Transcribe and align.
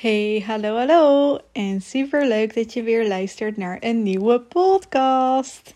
Hey, 0.00 0.44
hallo, 0.46 0.76
hallo. 0.76 1.38
En 1.52 1.80
super 1.80 2.26
leuk 2.26 2.54
dat 2.54 2.72
je 2.72 2.82
weer 2.82 3.08
luistert 3.08 3.56
naar 3.56 3.76
een 3.80 4.02
nieuwe 4.02 4.40
podcast. 4.40 5.74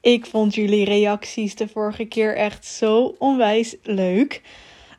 Ik 0.00 0.26
vond 0.26 0.54
jullie 0.54 0.84
reacties 0.84 1.54
de 1.54 1.68
vorige 1.68 2.04
keer 2.04 2.36
echt 2.36 2.66
zo 2.66 3.14
onwijs 3.18 3.76
leuk. 3.82 4.42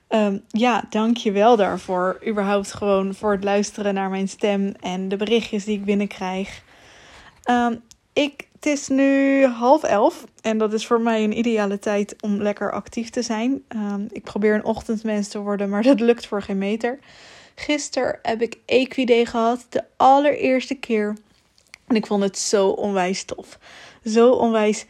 Um, 0.09 0.43
ja, 0.47 0.85
dank 0.89 1.17
je 1.17 1.31
wel 1.31 1.55
daarvoor. 1.55 2.21
Überhaupt 2.27 2.73
gewoon 2.73 3.13
voor 3.13 3.31
het 3.31 3.43
luisteren 3.43 3.93
naar 3.93 4.09
mijn 4.09 4.27
stem 4.29 4.73
en 4.79 5.09
de 5.09 5.17
berichtjes 5.17 5.65
die 5.65 5.77
ik 5.77 5.85
binnenkrijg. 5.85 6.63
Um, 7.49 7.81
ik, 8.13 8.47
het 8.53 8.65
is 8.65 8.87
nu 8.87 9.45
half 9.45 9.83
elf 9.83 10.25
en 10.41 10.57
dat 10.57 10.73
is 10.73 10.85
voor 10.85 11.01
mij 11.01 11.23
een 11.23 11.37
ideale 11.37 11.79
tijd 11.79 12.15
om 12.21 12.41
lekker 12.41 12.71
actief 12.71 13.09
te 13.09 13.21
zijn. 13.21 13.63
Um, 13.75 14.07
ik 14.11 14.23
probeer 14.23 14.55
een 14.55 14.65
ochtendmens 14.65 15.27
te 15.27 15.39
worden, 15.39 15.69
maar 15.69 15.83
dat 15.93 15.99
lukt 15.99 16.27
voor 16.27 16.41
geen 16.41 16.57
meter. 16.57 16.99
Gisteren 17.59 18.19
heb 18.21 18.41
ik 18.41 18.57
Equiday 18.65 19.25
gehad, 19.25 19.65
de 19.69 19.83
allereerste 19.97 20.75
keer. 20.75 21.15
En 21.87 21.95
ik 21.95 22.05
vond 22.05 22.23
het 22.23 22.37
zo 22.37 22.67
onwijs 22.67 23.23
tof. 23.23 23.59
Zo 24.05 24.31
onwijs 24.31 24.85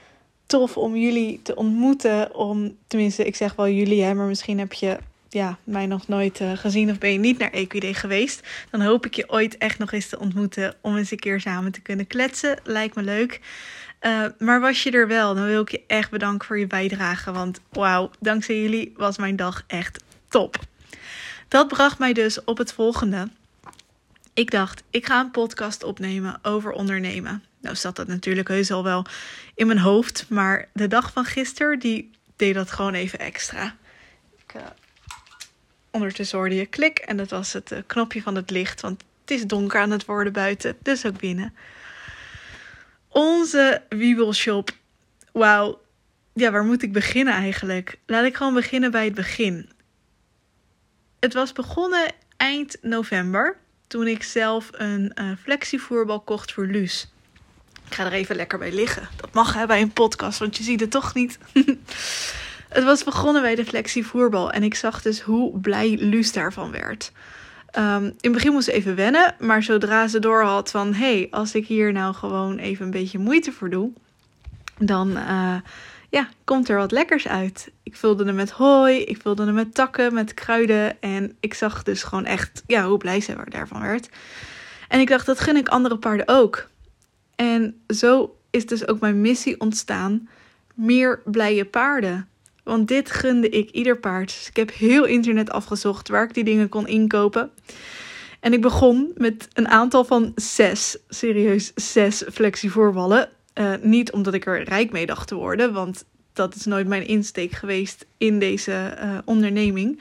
tof 0.46 0.78
om 0.78 0.96
jullie 0.96 1.42
te 1.42 1.56
ontmoeten. 1.56 2.36
Om, 2.36 2.78
tenminste, 2.88 3.26
ik 3.26 3.36
zeg 3.36 3.56
wel 3.56 3.70
jullie, 3.70 4.04
hè, 4.04 4.14
maar 4.14 4.26
misschien 4.26 4.60
heb 4.60 4.74
je 4.74 4.98
ja, 5.30 5.58
mij 5.64 5.86
nog 5.86 6.08
nooit 6.08 6.40
uh, 6.40 6.52
gezien 6.58 6.90
of 6.90 6.98
ben 6.98 7.12
je 7.12 7.20
niet 7.20 7.38
naar 7.38 7.52
Equiday 7.52 7.94
geweest. 7.94 8.48
Dan 8.72 8.82
hoop 8.82 9.06
ik 9.06 9.14
je 9.14 9.30
ooit 9.30 9.58
echt 9.58 9.78
nog 9.80 9.92
eens 9.92 10.10
te 10.10 10.20
ontmoeten 10.20 10.76
om 10.82 10.98
eens 10.98 11.12
een 11.12 11.20
keer 11.20 11.40
samen 11.40 11.72
te 11.72 11.82
kunnen 11.82 12.08
kletsen. 12.08 12.60
Lijkt 12.64 12.96
me 12.96 13.02
leuk. 13.02 13.40
Uh, 14.02 14.26
maar 14.38 14.60
was 14.60 14.84
je 14.84 14.92
er 14.92 15.08
wel, 15.08 15.36
dan 15.36 15.46
wil 15.46 15.62
ik 15.62 15.72
je 15.72 15.84
echt 15.88 16.12
bedanken 16.12 16.48
voor 16.48 16.60
je 16.60 16.68
bijdrage. 16.68 17.32
Want 17.32 17.60
wauw, 17.72 18.12
dankzij 18.20 18.62
jullie 18.62 18.94
was 18.96 19.18
mijn 19.18 19.36
dag 19.36 19.64
echt 19.68 20.04
top. 20.28 20.68
Dat 21.50 21.68
bracht 21.68 22.00
mij 22.00 22.14
dus 22.14 22.44
op 22.44 22.58
het 22.58 22.74
volgende. 22.74 23.28
Ik 24.34 24.52
dacht, 24.52 24.84
ik 24.90 25.06
ga 25.06 25.20
een 25.20 25.32
podcast 25.32 25.84
opnemen 25.84 26.40
over 26.42 26.72
ondernemen. 26.72 27.44
Nou 27.62 27.76
zat 27.76 27.96
dat 27.96 28.08
natuurlijk 28.08 28.48
heus 28.48 28.72
al 28.72 28.84
wel 28.84 29.06
in 29.56 29.68
mijn 29.68 29.80
hoofd. 29.80 30.26
Maar 30.30 30.70
de 30.74 30.88
dag 30.88 31.12
van 31.12 31.26
gisteren, 31.26 31.80
die 31.80 32.12
deed 32.36 32.54
dat 32.54 32.72
gewoon 32.72 32.94
even 32.94 33.20
extra. 33.20 33.76
Ik, 34.38 34.54
uh, 34.56 34.62
ondertussen 35.92 36.38
hoorde 36.38 36.56
je 36.56 36.66
klik 36.66 36.98
en 36.98 37.18
dat 37.18 37.30
was 37.30 37.54
het 37.54 37.72
uh, 37.72 37.80
knopje 37.86 38.22
van 38.22 38.36
het 38.36 38.50
licht. 38.50 38.82
Want 38.82 39.04
het 39.22 39.32
is 39.32 39.46
donker 39.46 39.80
aan 39.80 39.92
het 39.92 40.06
worden 40.06 40.34
buiten, 40.34 40.78
dus 40.82 41.06
ook 41.06 41.20
binnen. 41.20 41.54
Onze 43.08 43.82
wiebelshop. 43.90 44.72
Wauw. 45.32 45.82
Ja, 46.34 46.52
waar 46.52 46.66
moet 46.66 46.84
ik 46.84 46.94
beginnen 46.94 47.34
eigenlijk? 47.34 47.98
Laat 48.06 48.26
ik 48.26 48.36
gewoon 48.36 48.54
beginnen 48.54 48.92
bij 48.92 49.06
het 49.06 49.14
begin. 49.14 49.70
Het 51.20 51.34
was 51.34 51.52
begonnen 51.52 52.12
eind 52.38 52.78
november. 52.82 53.58
Toen 53.88 54.08
ik 54.08 54.24
zelf 54.24 54.70
een 54.72 55.12
uh, 55.16 55.32
flexievoerbal 55.42 56.20
kocht 56.20 56.52
voor 56.52 56.66
Luus. 56.66 57.12
Ik 57.86 57.94
ga 57.94 58.06
er 58.06 58.12
even 58.12 58.36
lekker 58.36 58.58
bij 58.60 58.72
liggen. 58.72 59.08
Dat 59.16 59.34
mag 59.34 59.54
hè, 59.54 59.66
bij 59.66 59.82
een 59.82 59.94
podcast, 59.94 60.40
want 60.40 60.58
je 60.58 60.64
ziet 60.64 60.80
het 60.80 60.92
toch 60.92 61.14
niet. 61.14 61.40
het 62.70 62.84
was 62.84 63.04
begonnen 63.04 63.42
bij 63.42 63.56
de 63.56 63.66
flexievoerbal. 63.66 64.52
En 64.52 64.64
ik 64.64 64.76
zag 64.76 65.02
dus 65.02 65.22
hoe 65.22 65.60
blij 65.60 65.98
Luus 66.00 66.32
daarvan 66.32 66.72
werd. 66.72 67.12
Um, 67.78 68.06
in 68.06 68.16
het 68.22 68.32
begin 68.32 68.52
moest 68.52 68.66
ze 68.66 68.72
even 68.72 68.96
wennen. 68.96 69.36
Maar 69.40 69.64
zodra 69.64 70.08
ze 70.08 70.20
door 70.20 70.44
had 70.44 70.72
van... 70.72 70.94
Hé, 70.94 71.18
hey, 71.18 71.28
als 71.32 71.56
ik 71.56 71.68
hier 71.68 71.92
nou 71.92 72.14
gewoon 72.14 72.58
even 72.58 72.86
een 72.86 72.92
beetje 72.92 73.20
moeite 73.20 73.52
voor 73.52 73.70
doe... 73.70 73.92
Dan... 74.78 75.18
Uh, 75.18 75.56
ja, 76.10 76.30
komt 76.44 76.70
er 76.70 76.78
wat 76.78 76.92
lekkers 76.92 77.28
uit. 77.28 77.72
Ik 77.84 77.96
vulde 77.96 78.26
hem 78.26 78.36
met 78.36 78.50
hooi, 78.50 79.04
ik 79.04 79.22
vulde 79.22 79.46
hem 79.46 79.54
met 79.54 79.74
takken, 79.74 80.14
met 80.14 80.34
kruiden. 80.34 81.02
En 81.02 81.36
ik 81.40 81.54
zag 81.54 81.84
dus 81.84 82.04
gewoon 82.04 82.26
echt 82.26 82.64
ja, 82.68 82.88
hoe 82.88 82.98
blij 82.98 83.22
ze 83.22 83.36
daarvan 83.50 83.82
werd. 83.82 84.10
En 84.88 85.00
ik 85.00 85.08
dacht, 85.08 85.26
dat 85.26 85.40
gun 85.40 85.56
ik 85.56 85.68
andere 85.68 85.98
paarden 85.98 86.28
ook. 86.28 86.70
En 87.36 87.82
zo 87.88 88.36
is 88.50 88.66
dus 88.66 88.88
ook 88.88 89.00
mijn 89.00 89.22
missie 89.22 89.60
ontstaan. 89.60 90.30
Meer 90.74 91.22
blije 91.26 91.66
paarden. 91.66 92.28
Want 92.64 92.88
dit 92.88 93.12
gunde 93.12 93.50
ik 93.50 93.70
ieder 93.70 94.00
paard. 94.00 94.28
Dus 94.28 94.48
ik 94.48 94.56
heb 94.56 94.74
heel 94.74 95.06
internet 95.06 95.52
afgezocht 95.52 96.08
waar 96.08 96.24
ik 96.24 96.34
die 96.34 96.44
dingen 96.44 96.70
kon 96.70 96.88
inkopen. 96.88 97.52
En 98.40 98.54
ik 98.54 98.62
begon 98.62 99.12
met 99.16 99.48
een 99.54 99.68
aantal 99.68 100.04
van 100.06 100.32
zes, 100.36 100.98
serieus 101.10 101.72
zes 101.76 102.24
flexievoorballen. 102.32 103.30
Uh, 103.56 103.74
niet 103.82 104.12
omdat 104.12 104.34
ik 104.34 104.46
er 104.46 104.64
rijk 104.64 104.92
mee 104.92 105.06
dacht 105.06 105.28
te 105.28 105.36
worden, 105.36 105.74
want 105.74 106.06
dat 106.34 106.56
is 106.56 106.66
nooit 106.66 106.88
mijn 106.88 107.08
insteek 107.08 107.52
geweest 107.52 108.06
in 108.18 108.40
deze 108.40 108.98
uh, 109.02 109.18
onderneming. 109.26 110.00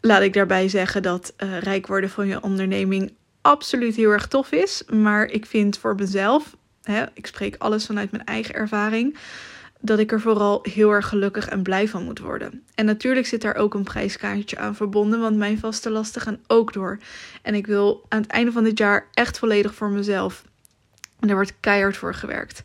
Laat 0.00 0.22
ik 0.22 0.32
daarbij 0.32 0.68
zeggen 0.68 1.02
dat 1.02 1.34
uh, 1.36 1.58
rijk 1.58 1.86
worden 1.86 2.10
van 2.10 2.26
je 2.26 2.42
onderneming 2.42 3.12
absoluut 3.40 3.96
heel 3.96 4.10
erg 4.10 4.28
tof 4.28 4.52
is. 4.52 4.82
Maar 4.92 5.26
ik 5.26 5.46
vind 5.46 5.78
voor 5.78 5.94
mezelf, 5.94 6.56
hè, 6.82 7.04
ik 7.14 7.26
spreek 7.26 7.56
alles 7.58 7.86
vanuit 7.86 8.10
mijn 8.10 8.24
eigen 8.24 8.54
ervaring, 8.54 9.16
dat 9.80 9.98
ik 9.98 10.12
er 10.12 10.20
vooral 10.20 10.58
heel 10.62 10.90
erg 10.90 11.08
gelukkig 11.08 11.48
en 11.48 11.62
blij 11.62 11.88
van 11.88 12.04
moet 12.04 12.18
worden. 12.18 12.64
En 12.74 12.84
natuurlijk 12.84 13.26
zit 13.26 13.42
daar 13.42 13.54
ook 13.54 13.74
een 13.74 13.82
prijskaartje 13.82 14.58
aan 14.58 14.74
verbonden, 14.74 15.20
want 15.20 15.36
mijn 15.36 15.58
vaste 15.58 15.90
lasten 15.90 16.20
gaan 16.20 16.40
ook 16.46 16.72
door. 16.72 16.98
En 17.42 17.54
ik 17.54 17.66
wil 17.66 18.04
aan 18.08 18.22
het 18.22 18.30
einde 18.30 18.52
van 18.52 18.64
dit 18.64 18.78
jaar 18.78 19.08
echt 19.12 19.38
volledig 19.38 19.74
voor 19.74 19.90
mezelf 19.90 20.44
en 21.22 21.28
er 21.28 21.34
wordt 21.34 21.54
keihard 21.60 21.96
voor 21.96 22.14
gewerkt. 22.14 22.62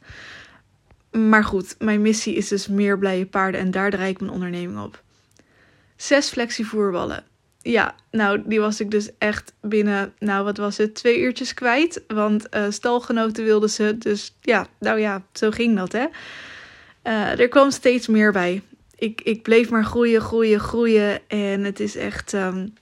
Maar 1.11 1.43
goed, 1.43 1.75
mijn 1.79 2.01
missie 2.01 2.35
is 2.35 2.47
dus 2.47 2.67
meer 2.67 2.97
blije 2.97 3.25
paarden 3.25 3.61
en 3.61 3.71
daar 3.71 3.89
draai 3.89 4.09
ik 4.09 4.19
mijn 4.19 4.31
onderneming 4.31 4.79
op. 4.79 5.03
Zes 5.95 6.29
flexievoerballen. 6.29 7.23
Ja, 7.61 7.95
nou, 8.11 8.41
die 8.45 8.59
was 8.59 8.79
ik 8.79 8.91
dus 8.91 9.09
echt 9.17 9.53
binnen, 9.61 10.13
nou 10.19 10.43
wat 10.43 10.57
was 10.57 10.77
het, 10.77 10.95
twee 10.95 11.19
uurtjes 11.19 11.53
kwijt. 11.53 12.03
Want 12.07 12.55
uh, 12.55 12.65
stalgenoten 12.69 13.43
wilden 13.43 13.69
ze. 13.69 13.97
Dus 13.97 14.35
ja, 14.41 14.67
nou 14.79 14.99
ja, 14.99 15.23
zo 15.33 15.51
ging 15.51 15.77
dat 15.77 15.91
hè. 15.91 16.05
Uh, 17.03 17.39
er 17.39 17.47
kwam 17.47 17.71
steeds 17.71 18.07
meer 18.07 18.31
bij. 18.31 18.61
Ik, 18.95 19.21
ik 19.21 19.41
bleef 19.41 19.69
maar 19.69 19.85
groeien, 19.85 20.21
groeien, 20.21 20.59
groeien. 20.59 21.29
En 21.29 21.63
het 21.63 21.79
is 21.79 21.95
echt 21.95 22.33
um, 22.33 22.73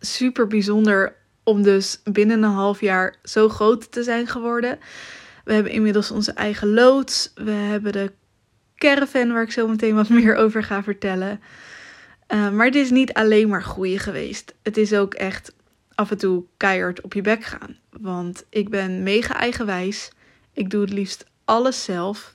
super 0.00 0.46
bijzonder 0.46 1.16
om 1.46 1.62
dus 1.62 2.00
binnen 2.04 2.42
een 2.42 2.50
half 2.50 2.80
jaar 2.80 3.16
zo 3.22 3.48
groot 3.48 3.92
te 3.92 4.02
zijn 4.02 4.26
geworden. 4.26 4.78
We 5.44 5.52
hebben 5.52 5.72
inmiddels 5.72 6.10
onze 6.10 6.32
eigen 6.32 6.74
loods. 6.74 7.32
We 7.34 7.50
hebben 7.50 7.92
de 7.92 8.12
caravan 8.76 9.32
waar 9.32 9.42
ik 9.42 9.52
zo 9.52 9.68
meteen 9.68 9.94
wat 9.94 10.08
meer 10.18 10.34
over 10.34 10.62
ga 10.62 10.82
vertellen. 10.82 11.40
Uh, 12.28 12.50
maar 12.50 12.66
het 12.66 12.74
is 12.74 12.90
niet 12.90 13.12
alleen 13.12 13.48
maar 13.48 13.62
groeien 13.62 13.98
geweest. 13.98 14.54
Het 14.62 14.76
is 14.76 14.94
ook 14.94 15.14
echt 15.14 15.52
af 15.94 16.10
en 16.10 16.18
toe 16.18 16.44
keihard 16.56 17.00
op 17.00 17.14
je 17.14 17.22
bek 17.22 17.44
gaan. 17.44 17.76
Want 17.90 18.44
ik 18.50 18.68
ben 18.68 19.02
mega 19.02 19.34
eigenwijs. 19.38 20.10
Ik 20.52 20.70
doe 20.70 20.80
het 20.80 20.92
liefst 20.92 21.26
alles 21.44 21.84
zelf. 21.84 22.30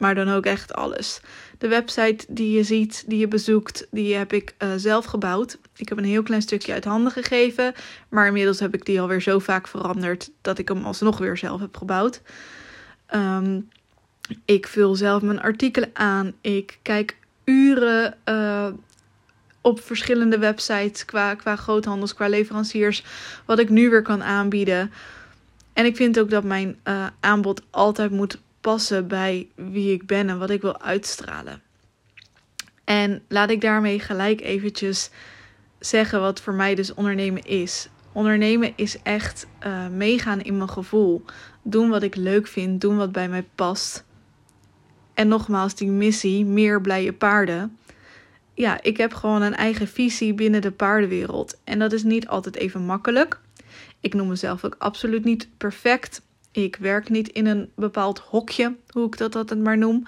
Maar 0.00 0.14
dan 0.14 0.28
ook 0.28 0.46
echt 0.46 0.74
alles. 0.74 1.20
De 1.58 1.68
website 1.68 2.26
die 2.28 2.56
je 2.56 2.62
ziet, 2.62 3.04
die 3.06 3.18
je 3.18 3.28
bezoekt, 3.28 3.86
die 3.90 4.14
heb 4.14 4.32
ik 4.32 4.54
uh, 4.58 4.68
zelf 4.76 5.04
gebouwd. 5.04 5.58
Ik 5.76 5.88
heb 5.88 5.98
een 5.98 6.04
heel 6.04 6.22
klein 6.22 6.42
stukje 6.42 6.72
uit 6.72 6.84
handen 6.84 7.12
gegeven. 7.12 7.74
Maar 8.08 8.26
inmiddels 8.26 8.60
heb 8.60 8.74
ik 8.74 8.84
die 8.84 9.00
alweer 9.00 9.22
zo 9.22 9.38
vaak 9.38 9.68
veranderd 9.68 10.30
dat 10.40 10.58
ik 10.58 10.68
hem 10.68 10.84
alsnog 10.84 11.18
weer 11.18 11.36
zelf 11.36 11.60
heb 11.60 11.76
gebouwd. 11.76 12.20
Um, 13.14 13.68
ik 14.44 14.66
vul 14.66 14.94
zelf 14.94 15.22
mijn 15.22 15.40
artikelen 15.40 15.90
aan. 15.92 16.32
Ik 16.40 16.78
kijk 16.82 17.16
uren 17.44 18.16
uh, 18.24 18.66
op 19.60 19.80
verschillende 19.80 20.38
websites 20.38 21.04
qua, 21.04 21.34
qua 21.34 21.56
groothandels, 21.56 22.14
qua 22.14 22.28
leveranciers. 22.28 23.04
Wat 23.44 23.58
ik 23.58 23.68
nu 23.68 23.90
weer 23.90 24.02
kan 24.02 24.22
aanbieden. 24.22 24.92
En 25.72 25.84
ik 25.84 25.96
vind 25.96 26.18
ook 26.20 26.30
dat 26.30 26.44
mijn 26.44 26.76
uh, 26.84 27.06
aanbod 27.20 27.62
altijd 27.70 28.10
moet 28.10 28.38
passen 28.60 29.08
bij 29.08 29.48
wie 29.54 29.92
ik 29.92 30.06
ben 30.06 30.28
en 30.28 30.38
wat 30.38 30.50
ik 30.50 30.60
wil 30.60 30.80
uitstralen. 30.80 31.62
En 32.84 33.22
laat 33.28 33.50
ik 33.50 33.60
daarmee 33.60 34.00
gelijk 34.00 34.40
eventjes 34.40 35.10
zeggen 35.78 36.20
wat 36.20 36.40
voor 36.40 36.54
mij 36.54 36.74
dus 36.74 36.94
ondernemen 36.94 37.42
is. 37.44 37.88
Ondernemen 38.12 38.72
is 38.76 39.02
echt 39.02 39.46
uh, 39.66 39.88
meegaan 39.88 40.40
in 40.40 40.56
mijn 40.56 40.68
gevoel. 40.68 41.24
Doen 41.62 41.88
wat 41.88 42.02
ik 42.02 42.16
leuk 42.16 42.46
vind, 42.46 42.80
doen 42.80 42.96
wat 42.96 43.12
bij 43.12 43.28
mij 43.28 43.44
past. 43.54 44.04
En 45.14 45.28
nogmaals, 45.28 45.74
die 45.74 45.90
missie, 45.90 46.44
meer 46.44 46.80
blije 46.80 47.12
paarden. 47.12 47.78
Ja, 48.54 48.82
ik 48.82 48.96
heb 48.96 49.14
gewoon 49.14 49.42
een 49.42 49.56
eigen 49.56 49.88
visie 49.88 50.34
binnen 50.34 50.60
de 50.60 50.70
paardenwereld. 50.70 51.60
En 51.64 51.78
dat 51.78 51.92
is 51.92 52.02
niet 52.02 52.28
altijd 52.28 52.56
even 52.56 52.82
makkelijk. 52.82 53.40
Ik 54.00 54.14
noem 54.14 54.28
mezelf 54.28 54.64
ook 54.64 54.76
absoluut 54.78 55.24
niet 55.24 55.48
perfect. 55.56 56.22
Ik 56.52 56.76
werk 56.76 57.08
niet 57.08 57.28
in 57.28 57.46
een 57.46 57.70
bepaald 57.74 58.18
hokje, 58.18 58.76
hoe 58.90 59.06
ik 59.06 59.16
dat 59.16 59.36
altijd 59.36 59.60
maar 59.60 59.78
noem. 59.78 60.06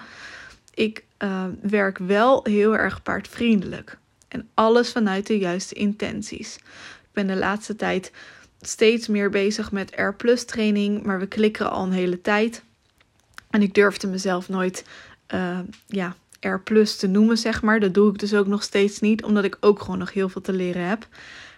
Ik 0.73 1.03
uh, 1.19 1.45
werk 1.61 1.97
wel 1.97 2.43
heel 2.43 2.77
erg 2.77 3.03
paardvriendelijk. 3.03 3.97
En 4.27 4.49
alles 4.53 4.91
vanuit 4.91 5.27
de 5.27 5.37
juiste 5.37 5.75
intenties. 5.75 6.55
Ik 6.55 7.09
ben 7.11 7.27
de 7.27 7.35
laatste 7.35 7.75
tijd 7.75 8.11
steeds 8.61 9.07
meer 9.07 9.29
bezig 9.29 9.71
met 9.71 9.93
R 9.95 10.35
training, 10.45 11.03
maar 11.03 11.19
we 11.19 11.25
klikken 11.25 11.71
al 11.71 11.83
een 11.83 11.91
hele 11.91 12.21
tijd. 12.21 12.63
En 13.49 13.61
ik 13.61 13.73
durfde 13.73 14.07
mezelf 14.07 14.49
nooit 14.49 14.85
uh, 15.33 15.59
ja, 15.87 16.15
R 16.39 16.83
te 16.97 17.07
noemen, 17.07 17.37
zeg 17.37 17.61
maar. 17.61 17.79
Dat 17.79 17.93
doe 17.93 18.11
ik 18.11 18.19
dus 18.19 18.33
ook 18.33 18.47
nog 18.47 18.63
steeds 18.63 18.99
niet, 18.99 19.23
omdat 19.23 19.43
ik 19.43 19.57
ook 19.59 19.81
gewoon 19.81 19.97
nog 19.97 20.13
heel 20.13 20.29
veel 20.29 20.41
te 20.41 20.53
leren 20.53 20.87
heb. 20.87 21.07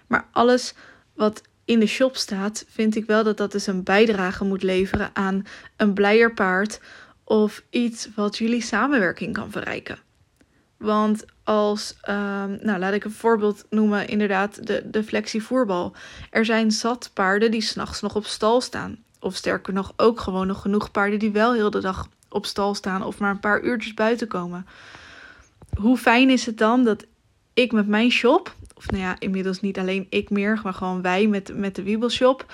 Maar 0.07 0.27
alles 0.31 0.73
wat 1.13 1.41
in 1.65 1.79
de 1.79 1.85
shop 1.85 2.15
staat, 2.15 2.65
vind 2.67 2.95
ik 2.95 3.05
wel 3.05 3.23
dat 3.23 3.37
dat 3.37 3.51
dus 3.51 3.67
een 3.67 3.83
bijdrage 3.83 4.43
moet 4.43 4.63
leveren 4.63 5.09
aan 5.13 5.45
een 5.75 5.93
blijer 5.93 6.33
paard 6.33 6.79
of 7.23 7.63
iets 7.69 8.09
wat 8.15 8.37
jullie 8.37 8.61
samenwerking 8.61 9.33
kan 9.33 9.51
verrijken. 9.51 9.97
Want 10.77 11.25
als, 11.43 11.97
um, 12.09 12.57
nou 12.61 12.79
laat 12.79 12.93
ik 12.93 13.03
een 13.03 13.11
voorbeeld 13.11 13.65
noemen, 13.69 14.07
inderdaad, 14.07 14.67
de, 14.67 14.89
de 14.89 15.03
flexievoerbal. 15.03 15.95
Er 16.29 16.45
zijn 16.45 16.71
zat 16.71 17.11
paarden 17.13 17.51
die 17.51 17.61
s'nachts 17.61 18.01
nog 18.01 18.15
op 18.15 18.25
stal 18.25 18.61
staan. 18.61 18.97
Of 19.19 19.35
sterker 19.35 19.73
nog, 19.73 19.93
ook 19.95 20.19
gewoon 20.19 20.47
nog 20.47 20.61
genoeg 20.61 20.91
paarden 20.91 21.19
die 21.19 21.31
wel 21.31 21.53
heel 21.53 21.69
de 21.69 21.81
dag 21.81 22.07
op 22.29 22.45
stal 22.45 22.75
staan 22.75 23.03
of 23.03 23.19
maar 23.19 23.31
een 23.31 23.39
paar 23.39 23.61
uurtjes 23.61 23.93
buiten 23.93 24.27
komen. 24.27 24.67
Hoe 25.79 25.97
fijn 25.97 26.29
is 26.29 26.45
het 26.45 26.57
dan 26.57 26.83
dat 26.83 27.05
ik 27.53 27.71
met 27.71 27.87
mijn 27.87 28.11
shop, 28.11 28.55
of 28.75 28.91
nou 28.91 29.03
ja, 29.03 29.15
inmiddels 29.19 29.61
niet 29.61 29.79
alleen 29.79 30.07
ik 30.09 30.29
meer, 30.29 30.59
maar 30.63 30.73
gewoon 30.73 31.01
wij 31.01 31.27
met, 31.27 31.57
met 31.57 31.75
de 31.75 31.83
Wiebelshop, 31.83 32.53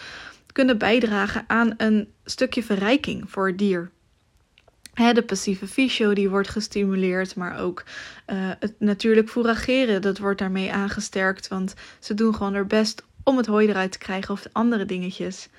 kunnen 0.51 0.77
bijdragen 0.77 1.43
aan 1.47 1.73
een 1.77 2.13
stukje 2.25 2.63
verrijking 2.63 3.29
voor 3.29 3.47
het 3.47 3.57
dier. 3.57 3.91
de 4.93 5.23
passieve 5.25 5.67
fysio 5.67 6.13
die 6.13 6.29
wordt 6.29 6.49
gestimuleerd, 6.49 7.35
maar 7.35 7.59
ook 7.59 7.83
uh, 8.27 8.35
het 8.59 8.79
natuurlijk 8.79 9.29
fourageren, 9.29 10.01
dat 10.01 10.17
wordt 10.17 10.39
daarmee 10.39 10.73
aangesterkt. 10.73 11.47
Want 11.47 11.73
ze 11.99 12.13
doen 12.13 12.35
gewoon 12.35 12.53
er 12.53 12.67
best 12.67 13.03
om 13.23 13.37
het 13.37 13.45
hooi 13.45 13.67
eruit 13.67 13.91
te 13.91 13.97
krijgen 13.97 14.33
of 14.33 14.45
andere 14.51 14.85
dingetjes. 14.85 15.49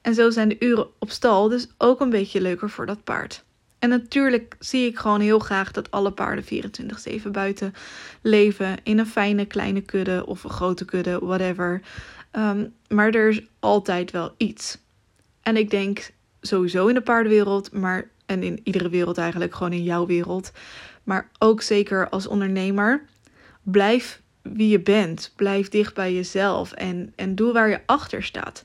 En 0.00 0.14
zo 0.14 0.30
zijn 0.30 0.48
de 0.48 0.56
uren 0.58 0.88
op 0.98 1.10
stal 1.10 1.48
dus 1.48 1.68
ook 1.78 2.00
een 2.00 2.10
beetje 2.10 2.40
leuker 2.40 2.70
voor 2.70 2.86
dat 2.86 3.04
paard. 3.04 3.44
En 3.80 3.88
natuurlijk 3.88 4.56
zie 4.58 4.86
ik 4.86 4.98
gewoon 4.98 5.20
heel 5.20 5.38
graag 5.38 5.70
dat 5.70 5.90
alle 5.90 6.10
paarden 6.12 6.44
24-7 6.44 7.30
buiten 7.32 7.74
leven. 8.20 8.76
In 8.82 8.98
een 8.98 9.06
fijne 9.06 9.44
kleine 9.44 9.80
kudde 9.80 10.26
of 10.26 10.44
een 10.44 10.50
grote 10.50 10.84
kudde, 10.84 11.18
whatever. 11.18 11.82
Ehm, 12.30 12.66
maar 12.88 13.10
er 13.10 13.28
is 13.28 13.42
altijd 13.58 14.10
wel 14.10 14.34
iets. 14.36 14.78
En 15.42 15.56
ik 15.56 15.70
denk 15.70 16.10
sowieso 16.40 16.86
in 16.86 16.94
de 16.94 17.00
paardenwereld, 17.00 17.72
maar 17.72 18.08
en 18.26 18.42
in 18.42 18.60
iedere 18.64 18.88
wereld 18.88 19.18
eigenlijk, 19.18 19.54
gewoon 19.54 19.72
in 19.72 19.82
jouw 19.82 20.06
wereld. 20.06 20.52
Maar 21.04 21.30
ook 21.38 21.62
zeker 21.62 22.08
als 22.08 22.26
ondernemer. 22.26 23.04
Blijf 23.62 24.20
wie 24.42 24.68
je 24.68 24.80
bent. 24.80 25.32
Blijf 25.36 25.68
dicht 25.68 25.94
bij 25.94 26.14
jezelf 26.14 26.72
en, 26.72 27.12
en 27.16 27.34
doe 27.34 27.52
waar 27.52 27.68
je 27.68 27.80
achter 27.86 28.22
staat. 28.22 28.64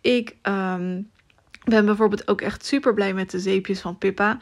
Ik 0.00 0.36
um, 0.42 1.10
ben 1.64 1.86
bijvoorbeeld 1.86 2.28
ook 2.28 2.40
echt 2.40 2.64
super 2.64 2.94
blij 2.94 3.14
met 3.14 3.30
de 3.30 3.40
zeepjes 3.40 3.80
van 3.80 3.98
Pippa. 3.98 4.38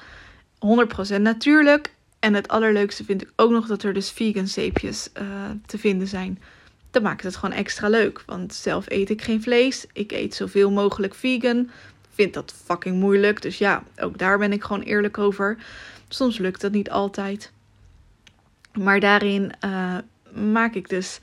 100% 1.17 1.21
natuurlijk. 1.21 1.95
En 2.19 2.35
het 2.35 2.49
allerleukste 2.49 3.05
vind 3.05 3.23
ik 3.23 3.33
ook 3.37 3.51
nog 3.51 3.67
dat 3.67 3.83
er 3.83 3.93
dus 3.93 4.11
vegan 4.11 4.47
zeepjes 4.47 5.11
uh, 5.21 5.25
te 5.67 5.79
vinden 5.79 6.09
zijn. 6.09 6.43
Dat 6.91 7.03
maakt 7.03 7.23
het 7.23 7.37
gewoon 7.37 7.57
extra 7.57 7.89
leuk. 7.89 8.23
Want 8.27 8.55
zelf 8.55 8.85
eet 8.89 9.11
ik 9.11 9.23
geen 9.23 9.43
vlees. 9.43 9.87
Ik 9.93 10.13
eet 10.13 10.35
zoveel 10.35 10.71
mogelijk 10.71 11.15
vegan. 11.15 11.71
Vind 12.15 12.35
dat 12.35 12.55
fucking 12.65 12.97
moeilijk. 12.97 13.43
Dus 13.43 13.59
ja, 13.59 13.83
ook 13.97 14.19
daar 14.19 14.39
ben 14.39 14.53
ik 14.53 14.63
gewoon 14.63 14.83
eerlijk 14.83 15.19
over. 15.19 15.57
Soms 16.09 16.39
lukt 16.39 16.61
dat 16.61 16.73
niet 16.73 16.91
altijd. 16.91 17.53
Maar 18.73 19.01
daarin 19.01 19.53
uh, 19.65 19.97
maak 20.33 20.75
ik 20.75 20.89
dus 20.89 21.21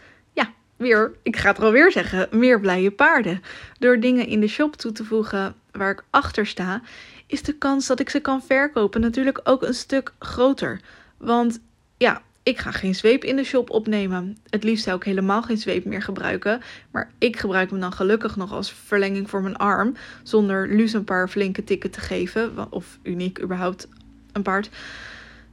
weer, 0.78 1.12
ik 1.24 1.38
ga 1.38 1.50
het 1.50 1.58
er 1.58 1.64
alweer 1.64 1.92
zeggen, 1.92 2.28
meer 2.32 2.60
blije 2.60 2.92
paarden. 2.92 3.42
Door 3.80 4.00
dingen 4.00 4.28
in 4.28 4.40
de 4.40 4.48
shop 4.48 4.76
toe 4.76 4.92
te 4.92 5.04
voegen 5.04 5.56
waar 5.72 5.92
ik 5.92 6.04
achter 6.10 6.46
sta, 6.46 6.82
is 7.28 7.42
de 7.42 7.54
kans 7.54 7.88
dat 7.88 8.00
ik 8.00 8.10
ze 8.10 8.20
kan 8.20 8.44
verkopen 8.44 9.02
natuurlijk 9.02 9.40
ook 9.44 9.64
een 9.64 9.74
stuk 9.74 10.14
groter. 10.20 10.82
Want 11.18 11.60
ja, 11.98 12.22
ik 12.44 12.58
ga 12.58 12.72
geen 12.72 12.96
zweep 12.96 13.24
in 13.24 13.36
de 13.36 13.44
shop 13.44 13.70
opnemen. 13.70 14.38
Het 14.50 14.64
liefst 14.64 14.84
zou 14.84 14.98
ik 14.98 15.04
helemaal 15.04 15.42
geen 15.42 15.58
zweep 15.58 15.86
meer 15.86 16.02
gebruiken. 16.02 16.62
Maar 16.92 17.12
ik 17.18 17.38
gebruik 17.38 17.70
hem 17.70 17.80
dan 17.80 17.92
gelukkig 17.92 18.36
nog 18.36 18.52
als 18.52 18.74
verlenging 18.74 19.30
voor 19.30 19.42
mijn 19.42 19.56
arm. 19.56 19.96
Zonder 20.24 20.76
Luus 20.76 20.94
een 20.94 21.04
paar 21.04 21.30
flinke 21.30 21.64
tikken 21.64 21.92
te 21.92 22.00
geven. 22.00 22.72
Of 22.72 23.00
uniek 23.04 23.42
überhaupt 23.42 23.88
een 24.32 24.42
paard. 24.42 24.70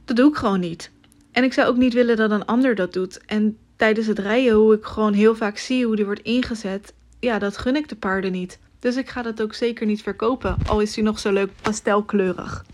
Dat 0.05 0.15
doe 0.15 0.29
ik 0.29 0.35
gewoon 0.35 0.59
niet. 0.59 0.91
En 1.31 1.43
ik 1.43 1.53
zou 1.53 1.67
ook 1.67 1.77
niet 1.77 1.93
willen 1.93 2.17
dat 2.17 2.31
een 2.31 2.45
ander 2.45 2.75
dat 2.75 2.93
doet. 2.93 3.25
En 3.25 3.57
tijdens 3.75 4.07
het 4.07 4.19
rijden, 4.19 4.53
hoe 4.53 4.73
ik 4.73 4.85
gewoon 4.85 5.13
heel 5.13 5.35
vaak 5.35 5.57
zie 5.57 5.85
hoe 5.85 5.95
die 5.95 6.05
wordt 6.05 6.21
ingezet, 6.21 6.93
ja, 7.19 7.39
dat 7.39 7.57
gun 7.57 7.75
ik 7.75 7.89
de 7.89 7.95
paarden 7.95 8.31
niet. 8.31 8.59
Dus 8.79 8.95
ik 8.95 9.09
ga 9.09 9.21
dat 9.21 9.41
ook 9.41 9.53
zeker 9.53 9.85
niet 9.85 10.01
verkopen, 10.01 10.57
al 10.67 10.79
is 10.79 10.93
die 10.93 11.03
nog 11.03 11.19
zo 11.19 11.31
leuk 11.31 11.51
pastelkleurig. 11.61 12.65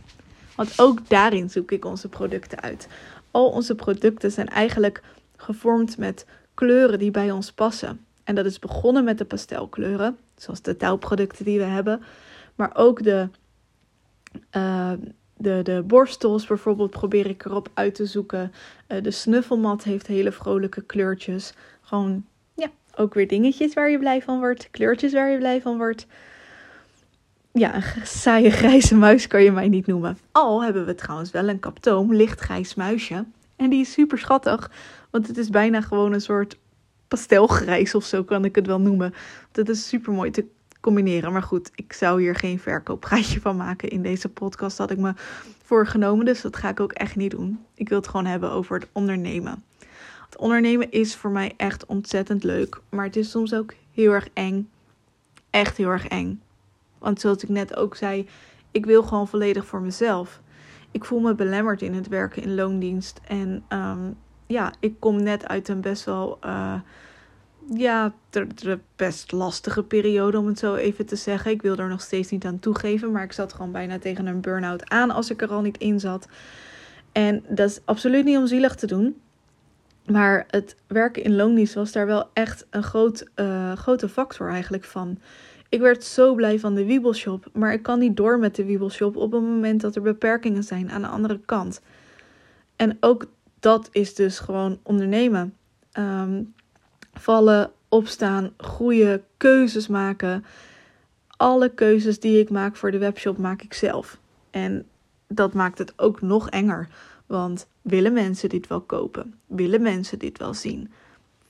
Want 0.55 0.79
ook 0.79 1.09
daarin 1.09 1.49
zoek 1.49 1.71
ik 1.71 1.85
onze 1.85 2.07
producten 2.07 2.61
uit. 2.61 2.87
Al 3.31 3.49
onze 3.49 3.75
producten 3.75 4.31
zijn 4.31 4.47
eigenlijk 4.47 5.01
gevormd 5.35 5.97
met 5.97 6.25
kleuren 6.53 6.99
die 6.99 7.11
bij 7.11 7.31
ons 7.31 7.51
passen. 7.51 8.05
En 8.23 8.35
dat 8.35 8.45
is 8.45 8.59
begonnen 8.59 9.03
met 9.03 9.17
de 9.17 9.25
pastelkleuren, 9.25 10.17
zoals 10.35 10.61
de 10.61 10.77
touwproducten 10.77 11.45
die 11.45 11.57
we 11.57 11.63
hebben. 11.63 12.01
Maar 12.55 12.71
ook 12.73 13.03
de, 13.03 13.29
uh, 14.55 14.91
de, 15.41 15.59
de 15.63 15.83
borstels 15.87 16.47
bijvoorbeeld 16.47 16.89
probeer 16.89 17.25
ik 17.25 17.45
erop 17.45 17.69
uit 17.73 17.95
te 17.95 18.05
zoeken. 18.05 18.51
Uh, 18.87 19.01
de 19.01 19.11
snuffelmat 19.11 19.83
heeft 19.83 20.07
hele 20.07 20.31
vrolijke 20.31 20.81
kleurtjes. 20.81 21.53
Gewoon, 21.81 22.25
ja, 22.53 22.67
ook 22.95 23.13
weer 23.13 23.27
dingetjes 23.27 23.73
waar 23.73 23.89
je 23.89 23.99
blij 23.99 24.21
van 24.21 24.39
wordt. 24.39 24.67
Kleurtjes 24.71 25.13
waar 25.13 25.29
je 25.29 25.37
blij 25.37 25.61
van 25.61 25.77
wordt. 25.77 26.07
Ja, 27.51 27.75
een 27.75 27.83
saaie 28.03 28.51
grijze 28.51 28.95
muis 28.95 29.27
kan 29.27 29.43
je 29.43 29.51
mij 29.51 29.67
niet 29.67 29.87
noemen. 29.87 30.17
Al 30.31 30.63
hebben 30.63 30.85
we 30.85 30.95
trouwens 30.95 31.31
wel 31.31 31.49
een 31.49 31.59
kaptoom, 31.59 32.13
lichtgrijs 32.13 32.75
muisje. 32.75 33.25
En 33.55 33.69
die 33.69 33.81
is 33.81 33.91
super 33.91 34.17
schattig, 34.17 34.71
want 35.09 35.27
het 35.27 35.37
is 35.37 35.49
bijna 35.49 35.81
gewoon 35.81 36.13
een 36.13 36.21
soort 36.21 36.57
pastelgrijs 37.07 37.95
of 37.95 38.03
zo 38.03 38.23
kan 38.23 38.45
ik 38.45 38.55
het 38.55 38.67
wel 38.67 38.79
noemen. 38.79 39.13
Dat 39.51 39.69
is 39.69 39.87
super 39.87 40.13
mooi 40.13 40.31
te 40.31 40.45
combineren. 40.79 41.31
Maar 41.31 41.43
goed, 41.43 41.71
ik 41.75 41.93
zou 41.93 42.21
hier 42.21 42.35
geen 42.35 42.59
verkooppraatje 42.59 43.41
van 43.41 43.55
maken 43.55 43.89
in 43.89 44.01
deze 44.01 44.29
podcast. 44.29 44.77
Dat 44.77 44.89
had 44.89 44.97
ik 44.97 45.03
me 45.03 45.13
voorgenomen, 45.63 46.25
dus 46.25 46.41
dat 46.41 46.55
ga 46.55 46.69
ik 46.69 46.79
ook 46.79 46.91
echt 46.91 47.15
niet 47.15 47.31
doen. 47.31 47.65
Ik 47.73 47.89
wil 47.89 47.97
het 47.97 48.07
gewoon 48.07 48.25
hebben 48.25 48.51
over 48.51 48.79
het 48.79 48.89
ondernemen. 48.91 49.63
Het 50.25 50.37
ondernemen 50.37 50.91
is 50.91 51.15
voor 51.15 51.31
mij 51.31 51.53
echt 51.57 51.85
ontzettend 51.85 52.43
leuk, 52.43 52.81
maar 52.89 53.05
het 53.05 53.15
is 53.15 53.31
soms 53.31 53.53
ook 53.53 53.73
heel 53.93 54.11
erg 54.11 54.27
eng. 54.33 54.69
Echt 55.49 55.77
heel 55.77 55.89
erg 55.89 56.07
eng. 56.07 56.41
Want 56.97 57.19
zoals 57.19 57.43
ik 57.43 57.49
net 57.49 57.75
ook 57.75 57.95
zei, 57.95 58.27
ik 58.71 58.85
wil 58.85 59.03
gewoon 59.03 59.27
volledig 59.27 59.65
voor 59.65 59.81
mezelf. 59.81 60.41
Ik 60.91 61.05
voel 61.05 61.19
me 61.19 61.35
belemmerd 61.35 61.81
in 61.81 61.93
het 61.93 62.07
werken 62.07 62.43
in 62.43 62.55
loondienst. 62.55 63.19
En 63.27 63.63
um, 63.69 64.17
ja, 64.47 64.73
ik 64.79 64.99
kom 64.99 65.23
net 65.23 65.47
uit 65.47 65.67
een 65.67 65.81
best 65.81 66.03
wel 66.03 66.39
uh, 66.45 66.73
ja, 67.73 68.13
de, 68.29 68.79
best 68.95 69.31
lastige 69.31 69.83
periode 69.83 70.37
om 70.37 70.47
het 70.47 70.59
zo 70.59 70.75
even 70.75 71.05
te 71.05 71.15
zeggen. 71.15 71.51
Ik 71.51 71.61
wil 71.61 71.77
er 71.77 71.89
nog 71.89 72.01
steeds 72.01 72.31
niet 72.31 72.45
aan 72.45 72.59
toegeven, 72.59 73.11
maar 73.11 73.23
ik 73.23 73.31
zat 73.31 73.53
gewoon 73.53 73.71
bijna 73.71 73.99
tegen 73.99 74.25
een 74.25 74.41
burn-out 74.41 74.89
aan 74.89 75.11
als 75.11 75.29
ik 75.29 75.41
er 75.41 75.49
al 75.49 75.61
niet 75.61 75.77
in 75.77 75.99
zat. 75.99 76.27
En 77.11 77.43
dat 77.47 77.69
is 77.69 77.79
absoluut 77.85 78.25
niet 78.25 78.37
om 78.37 78.47
zielig 78.47 78.75
te 78.75 78.87
doen. 78.87 79.21
Maar 80.05 80.45
het 80.47 80.75
werken 80.87 81.23
in 81.23 81.35
loondienst 81.35 81.73
was 81.73 81.91
daar 81.91 82.05
wel 82.05 82.29
echt 82.33 82.65
een 82.69 82.83
groot, 82.83 83.25
uh, 83.35 83.71
grote 83.71 84.09
factor 84.09 84.49
eigenlijk 84.49 84.83
van. 84.83 85.19
Ik 85.69 85.79
werd 85.79 86.03
zo 86.03 86.35
blij 86.35 86.59
van 86.59 86.75
de 86.75 86.85
Wiebelshop, 86.85 87.49
maar 87.53 87.73
ik 87.73 87.83
kan 87.83 87.99
niet 87.99 88.17
door 88.17 88.39
met 88.39 88.55
de 88.55 88.65
Wiebelshop 88.65 89.15
op 89.15 89.31
het 89.31 89.41
moment 89.41 89.81
dat 89.81 89.95
er 89.95 90.01
beperkingen 90.01 90.63
zijn 90.63 90.91
aan 90.91 91.01
de 91.01 91.07
andere 91.07 91.39
kant. 91.45 91.81
En 92.75 92.97
ook 92.99 93.25
dat 93.59 93.89
is 93.91 94.15
dus 94.15 94.39
gewoon 94.39 94.79
ondernemen. 94.83 95.53
Um, 95.93 96.53
vallen, 97.19 97.71
opstaan, 97.89 98.53
groeien, 98.57 99.23
keuzes 99.37 99.87
maken. 99.87 100.45
Alle 101.27 101.69
keuzes 101.69 102.19
die 102.19 102.39
ik 102.39 102.49
maak 102.49 102.75
voor 102.75 102.91
de 102.91 102.97
webshop 102.97 103.37
maak 103.37 103.61
ik 103.61 103.73
zelf. 103.73 104.19
En 104.49 104.85
dat 105.27 105.53
maakt 105.53 105.77
het 105.77 105.93
ook 105.95 106.21
nog 106.21 106.49
enger. 106.49 106.87
Want 107.25 107.67
willen 107.81 108.13
mensen 108.13 108.49
dit 108.49 108.67
wel 108.67 108.81
kopen? 108.81 109.33
Willen 109.45 109.81
mensen 109.81 110.19
dit 110.19 110.37
wel 110.37 110.53
zien? 110.53 110.91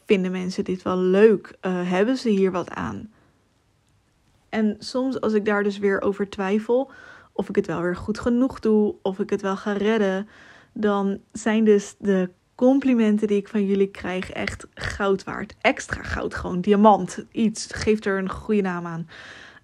Vinden 0.05 0.31
mensen 0.31 0.63
dit 0.63 0.81
wel 0.81 0.97
leuk? 0.97 1.57
Uh, 1.61 1.89
hebben 1.89 2.17
ze 2.17 2.29
hier 2.29 2.51
wat 2.51 2.69
aan? 2.69 3.11
En 4.49 4.75
soms 4.79 5.21
als 5.21 5.33
ik 5.33 5.45
daar 5.45 5.63
dus 5.63 5.77
weer 5.77 6.01
over 6.01 6.29
twijfel, 6.29 6.91
of 7.31 7.49
ik 7.49 7.55
het 7.55 7.67
wel 7.67 7.81
weer 7.81 7.95
goed 7.95 8.19
genoeg 8.19 8.59
doe, 8.59 8.95
of 9.01 9.19
ik 9.19 9.29
het 9.29 9.41
wel 9.41 9.57
ga 9.57 9.71
redden, 9.71 10.27
dan 10.73 11.19
zijn 11.31 11.63
dus 11.63 11.95
de 11.99 12.29
complimenten 12.59 13.27
die 13.27 13.37
ik 13.37 13.47
van 13.47 13.65
jullie 13.65 13.87
krijg 13.87 14.31
echt 14.31 14.67
goud 14.73 15.23
waard. 15.23 15.55
Extra 15.61 16.03
goud, 16.03 16.35
gewoon 16.35 16.61
diamant. 16.61 17.25
Iets, 17.31 17.67
geeft 17.71 18.05
er 18.05 18.17
een 18.17 18.29
goede 18.29 18.61
naam 18.61 18.85
aan. 18.85 19.07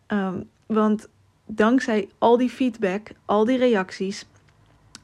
Ehm, 0.08 0.42
want 0.66 1.08
dankzij 1.46 2.10
al 2.18 2.38
die 2.38 2.50
feedback, 2.50 3.12
al 3.26 3.46
die 3.46 3.58
reacties, 3.58 4.26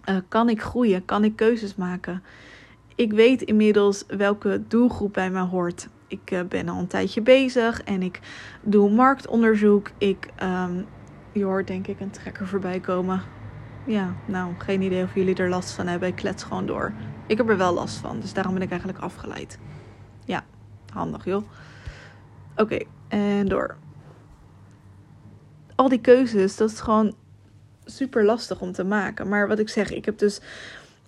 uh, 0.10 0.16
kan 0.28 0.50
ik 0.50 0.62
groeien, 0.62 1.06
kan 1.06 1.24
ik 1.24 1.36
keuzes 1.36 1.76
maken. 1.76 2.24
Ik 2.96 3.14
weet 3.14 3.42
inmiddels 3.42 4.04
welke 4.08 4.62
doelgroep 4.68 5.14
bij 5.14 5.32
mij 5.32 5.42
hoort. 5.42 5.88
Ik 6.08 6.32
uh, 6.32 6.42
ben 6.42 6.70
al 6.70 6.80
een 6.80 6.88
tijdje 6.88 7.22
bezig 7.22 7.84
en 7.84 8.02
ik 8.02 8.20
doe 8.62 8.90
marktonderzoek. 8.90 9.90
Ik, 9.98 10.30
um, 10.44 10.86
je 11.32 11.64
denk 11.66 11.88
ik 11.88 12.00
een 12.00 12.12
trekker 12.12 12.48
voorbij 12.48 12.80
komen. 12.80 13.22
Ja, 13.86 14.16
nou, 14.26 14.54
geen 14.58 14.82
idee 14.82 15.04
of 15.04 15.16
jullie 15.16 15.36
er 15.36 15.50
last 15.50 15.72
van 15.72 15.88
hebben. 15.88 16.08
Ik 16.08 16.16
klets 16.16 16.44
gewoon 16.44 16.66
door. 16.66 16.94
Ik 17.28 17.38
heb 17.38 17.50
er 17.50 17.58
wel 17.58 17.74
last 17.74 17.98
van, 17.98 18.20
dus 18.20 18.34
daarom 18.34 18.54
ben 18.54 18.62
ik 18.62 18.70
eigenlijk 18.70 19.00
afgeleid. 19.00 19.60
Ja, 20.26 20.46
handig 20.94 21.26
joh. 21.26 21.44
Oké, 22.56 22.80
en 23.08 23.48
door. 23.48 23.76
Al 25.76 25.90
die 25.90 26.02
keuzes, 26.02 26.58
dat 26.58 26.72
is 26.72 26.80
gewoon 26.80 27.16
super 27.86 28.26
lastig 28.26 28.62
om 28.62 28.72
te 28.72 28.84
maken. 28.84 29.28
Maar 29.28 29.48
wat 29.48 29.60
ik 29.60 29.70
zeg, 29.70 29.92
ik 29.92 30.06
heb 30.06 30.18
dus 30.18 30.42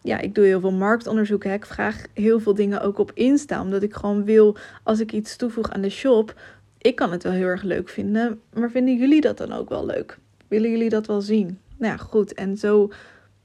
ja, 0.03 0.19
ik 0.19 0.35
doe 0.35 0.45
heel 0.45 0.59
veel 0.59 0.71
marktonderzoek. 0.71 1.43
Hè. 1.43 1.53
Ik 1.53 1.65
vraag 1.65 2.05
heel 2.13 2.39
veel 2.39 2.53
dingen 2.53 2.81
ook 2.81 2.97
op 2.97 3.11
Insta. 3.13 3.61
Omdat 3.61 3.83
ik 3.83 3.93
gewoon 3.93 4.23
wil, 4.23 4.57
als 4.83 4.99
ik 4.99 5.11
iets 5.11 5.35
toevoeg 5.35 5.69
aan 5.69 5.81
de 5.81 5.89
shop. 5.89 6.39
Ik 6.77 6.95
kan 6.95 7.11
het 7.11 7.23
wel 7.23 7.31
heel 7.31 7.47
erg 7.47 7.61
leuk 7.61 7.89
vinden. 7.89 8.41
Maar 8.53 8.71
vinden 8.71 8.97
jullie 8.97 9.21
dat 9.21 9.37
dan 9.37 9.53
ook 9.53 9.69
wel 9.69 9.85
leuk? 9.85 10.17
Willen 10.47 10.69
jullie 10.69 10.89
dat 10.89 11.07
wel 11.07 11.21
zien? 11.21 11.59
Nou 11.77 11.91
ja, 11.91 11.97
goed. 11.97 12.33
En 12.33 12.57
zo 12.57 12.91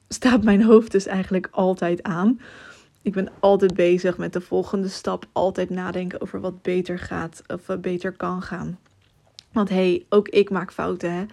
staat 0.09 0.43
mijn 0.43 0.63
hoofd 0.63 0.93
dus 0.93 1.07
eigenlijk 1.07 1.49
altijd 1.51 2.03
aan. 2.03 2.41
Ik 3.03 3.13
ben 3.13 3.29
altijd 3.41 3.75
bezig 3.75 4.19
met 4.19 4.33
de 4.33 4.41
volgende 4.41 4.89
stap. 4.89 5.27
Altijd 5.33 5.71
nadenken 5.71 6.21
over 6.21 6.41
wat 6.41 6.63
beter 6.63 6.99
gaat 6.99 7.43
of 7.47 7.67
wat 7.67 7.81
beter 7.81 8.13
kan 8.13 8.43
gaan. 8.43 8.79
Want 9.53 9.69
hey, 9.69 10.05
ook 10.09 10.29
ik 10.29 10.51
maak 10.51 10.73
fouten 10.73 11.13
hè 11.13 11.25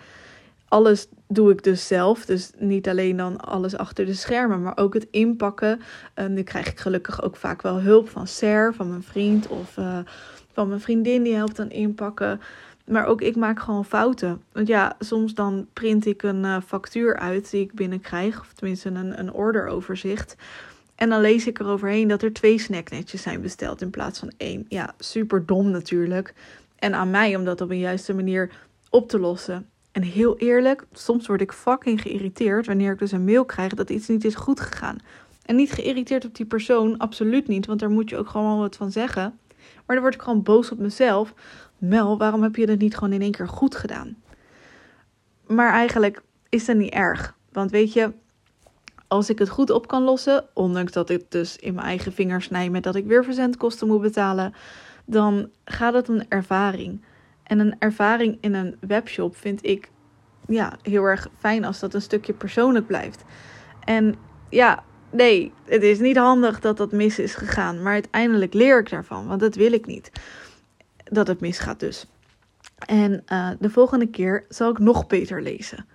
alles 0.75 1.07
doe 1.27 1.51
ik 1.51 1.63
dus 1.63 1.87
zelf. 1.87 2.25
Dus 2.25 2.51
niet 2.57 2.89
alleen 2.89 3.17
dan 3.17 3.37
alles 3.37 3.77
achter 3.77 4.05
de 4.05 4.13
schermen, 4.13 4.61
maar 4.61 4.77
ook 4.77 4.93
het 4.93 5.07
inpakken. 5.11 5.81
Uh, 6.15 6.25
nu 6.25 6.43
krijg 6.43 6.67
ik 6.67 6.79
gelukkig 6.79 7.21
ook 7.21 7.35
vaak 7.35 7.61
wel 7.61 7.81
hulp 7.81 8.09
van 8.09 8.27
Ser, 8.27 8.73
van 8.73 8.89
mijn 8.89 9.03
vriend 9.03 9.47
of 9.47 9.77
uh, 9.77 9.99
van 10.53 10.67
mijn 10.67 10.79
vriendin 10.79 11.23
die 11.23 11.35
helpt 11.35 11.55
dan 11.55 11.69
inpakken. 11.69 12.41
Maar 12.85 13.05
ook 13.05 13.21
ik 13.21 13.35
maak 13.35 13.59
gewoon 13.59 13.85
fouten. 13.85 14.41
Want 14.51 14.67
ja, 14.67 14.95
soms 14.99 15.33
dan 15.33 15.67
print 15.73 16.05
ik 16.05 16.23
een 16.23 16.43
uh, 16.43 16.57
factuur 16.65 17.17
uit 17.17 17.51
die 17.51 17.61
ik 17.61 17.73
binnenkrijg. 17.73 18.39
Of 18.39 18.53
tenminste 18.53 18.89
een, 18.89 19.19
een 19.19 19.33
orderoverzicht. 19.33 20.35
En 20.95 21.09
dan 21.09 21.21
lees 21.21 21.47
ik 21.47 21.59
eroverheen 21.59 22.07
dat 22.07 22.21
er 22.21 22.33
twee 22.33 22.59
snacknetjes 22.59 23.21
zijn 23.21 23.41
besteld 23.41 23.81
in 23.81 23.89
plaats 23.89 24.19
van 24.19 24.31
één. 24.37 24.65
Ja, 24.69 24.93
super 24.99 25.45
dom 25.45 25.69
natuurlijk. 25.69 26.33
En 26.75 26.93
aan 26.93 27.09
mij 27.09 27.35
om 27.35 27.45
dat 27.45 27.61
op 27.61 27.69
een 27.69 27.79
juiste 27.79 28.13
manier 28.13 28.51
op 28.89 29.09
te 29.09 29.19
lossen. 29.19 29.69
En 29.91 30.01
heel 30.01 30.37
eerlijk, 30.37 30.85
soms 30.93 31.27
word 31.27 31.41
ik 31.41 31.51
fucking 31.51 32.01
geïrriteerd 32.01 32.65
wanneer 32.65 32.91
ik 32.91 32.99
dus 32.99 33.11
een 33.11 33.23
mail 33.23 33.45
krijg 33.45 33.73
dat 33.73 33.89
iets 33.89 34.07
niet 34.07 34.25
is 34.25 34.35
goed 34.35 34.59
gegaan. 34.59 34.97
En 35.45 35.55
niet 35.55 35.71
geïrriteerd 35.71 36.25
op 36.25 36.35
die 36.35 36.45
persoon, 36.45 36.97
absoluut 36.97 37.47
niet, 37.47 37.65
want 37.65 37.79
daar 37.79 37.89
moet 37.89 38.09
je 38.09 38.17
ook 38.17 38.29
gewoon 38.29 38.59
wat 38.59 38.75
van 38.75 38.91
zeggen. 38.91 39.39
Maar 39.57 39.95
dan 39.95 39.99
word 39.99 40.13
ik 40.13 40.21
gewoon 40.21 40.43
boos 40.43 40.71
op 40.71 40.77
mezelf. 40.77 41.33
Mel, 41.77 42.17
waarom 42.17 42.43
heb 42.43 42.55
je 42.55 42.69
het 42.69 42.79
niet 42.79 42.95
gewoon 42.95 43.13
in 43.13 43.21
één 43.21 43.31
keer 43.31 43.47
goed 43.47 43.75
gedaan? 43.75 44.17
Maar 45.47 45.71
eigenlijk 45.71 46.21
is 46.49 46.65
dat 46.65 46.75
niet 46.75 46.93
erg. 46.93 47.35
Want 47.51 47.71
weet 47.71 47.93
je, 47.93 48.13
als 49.07 49.29
ik 49.29 49.39
het 49.39 49.49
goed 49.49 49.69
op 49.69 49.87
kan 49.87 50.03
lossen, 50.03 50.45
ondanks 50.53 50.91
dat 50.91 51.09
ik 51.09 51.31
dus 51.31 51.57
in 51.57 51.73
mijn 51.73 51.87
eigen 51.87 52.13
vingers 52.13 52.45
snij 52.45 52.69
met 52.69 52.83
dat 52.83 52.95
ik 52.95 53.05
weer 53.05 53.23
verzendkosten 53.23 53.87
moet 53.87 54.01
betalen, 54.01 54.53
dan 55.05 55.49
gaat 55.65 55.93
het 55.93 56.07
een 56.07 56.25
ervaring. 56.29 57.01
En 57.43 57.59
een 57.59 57.75
ervaring 57.79 58.37
in 58.41 58.53
een 58.53 58.75
webshop 58.79 59.35
vind 59.35 59.65
ik 59.65 59.89
ja, 60.47 60.77
heel 60.81 61.03
erg 61.03 61.27
fijn 61.37 61.65
als 61.65 61.79
dat 61.79 61.93
een 61.93 62.01
stukje 62.01 62.33
persoonlijk 62.33 62.87
blijft. 62.87 63.23
En 63.83 64.15
ja, 64.49 64.83
nee, 65.11 65.51
het 65.65 65.83
is 65.83 65.99
niet 65.99 66.17
handig 66.17 66.59
dat 66.59 66.77
dat 66.77 66.91
mis 66.91 67.19
is 67.19 67.35
gegaan. 67.35 67.81
Maar 67.81 67.93
uiteindelijk 67.93 68.53
leer 68.53 68.79
ik 68.79 68.89
daarvan, 68.89 69.27
want 69.27 69.39
dat 69.39 69.55
wil 69.55 69.71
ik 69.71 69.85
niet. 69.85 70.11
Dat 71.11 71.27
het 71.27 71.39
misgaat 71.39 71.79
dus. 71.79 72.05
En 72.87 73.23
uh, 73.27 73.49
de 73.59 73.69
volgende 73.69 74.07
keer 74.07 74.45
zal 74.49 74.69
ik 74.69 74.79
nog 74.79 75.07
beter 75.07 75.41
lezen 75.41 75.85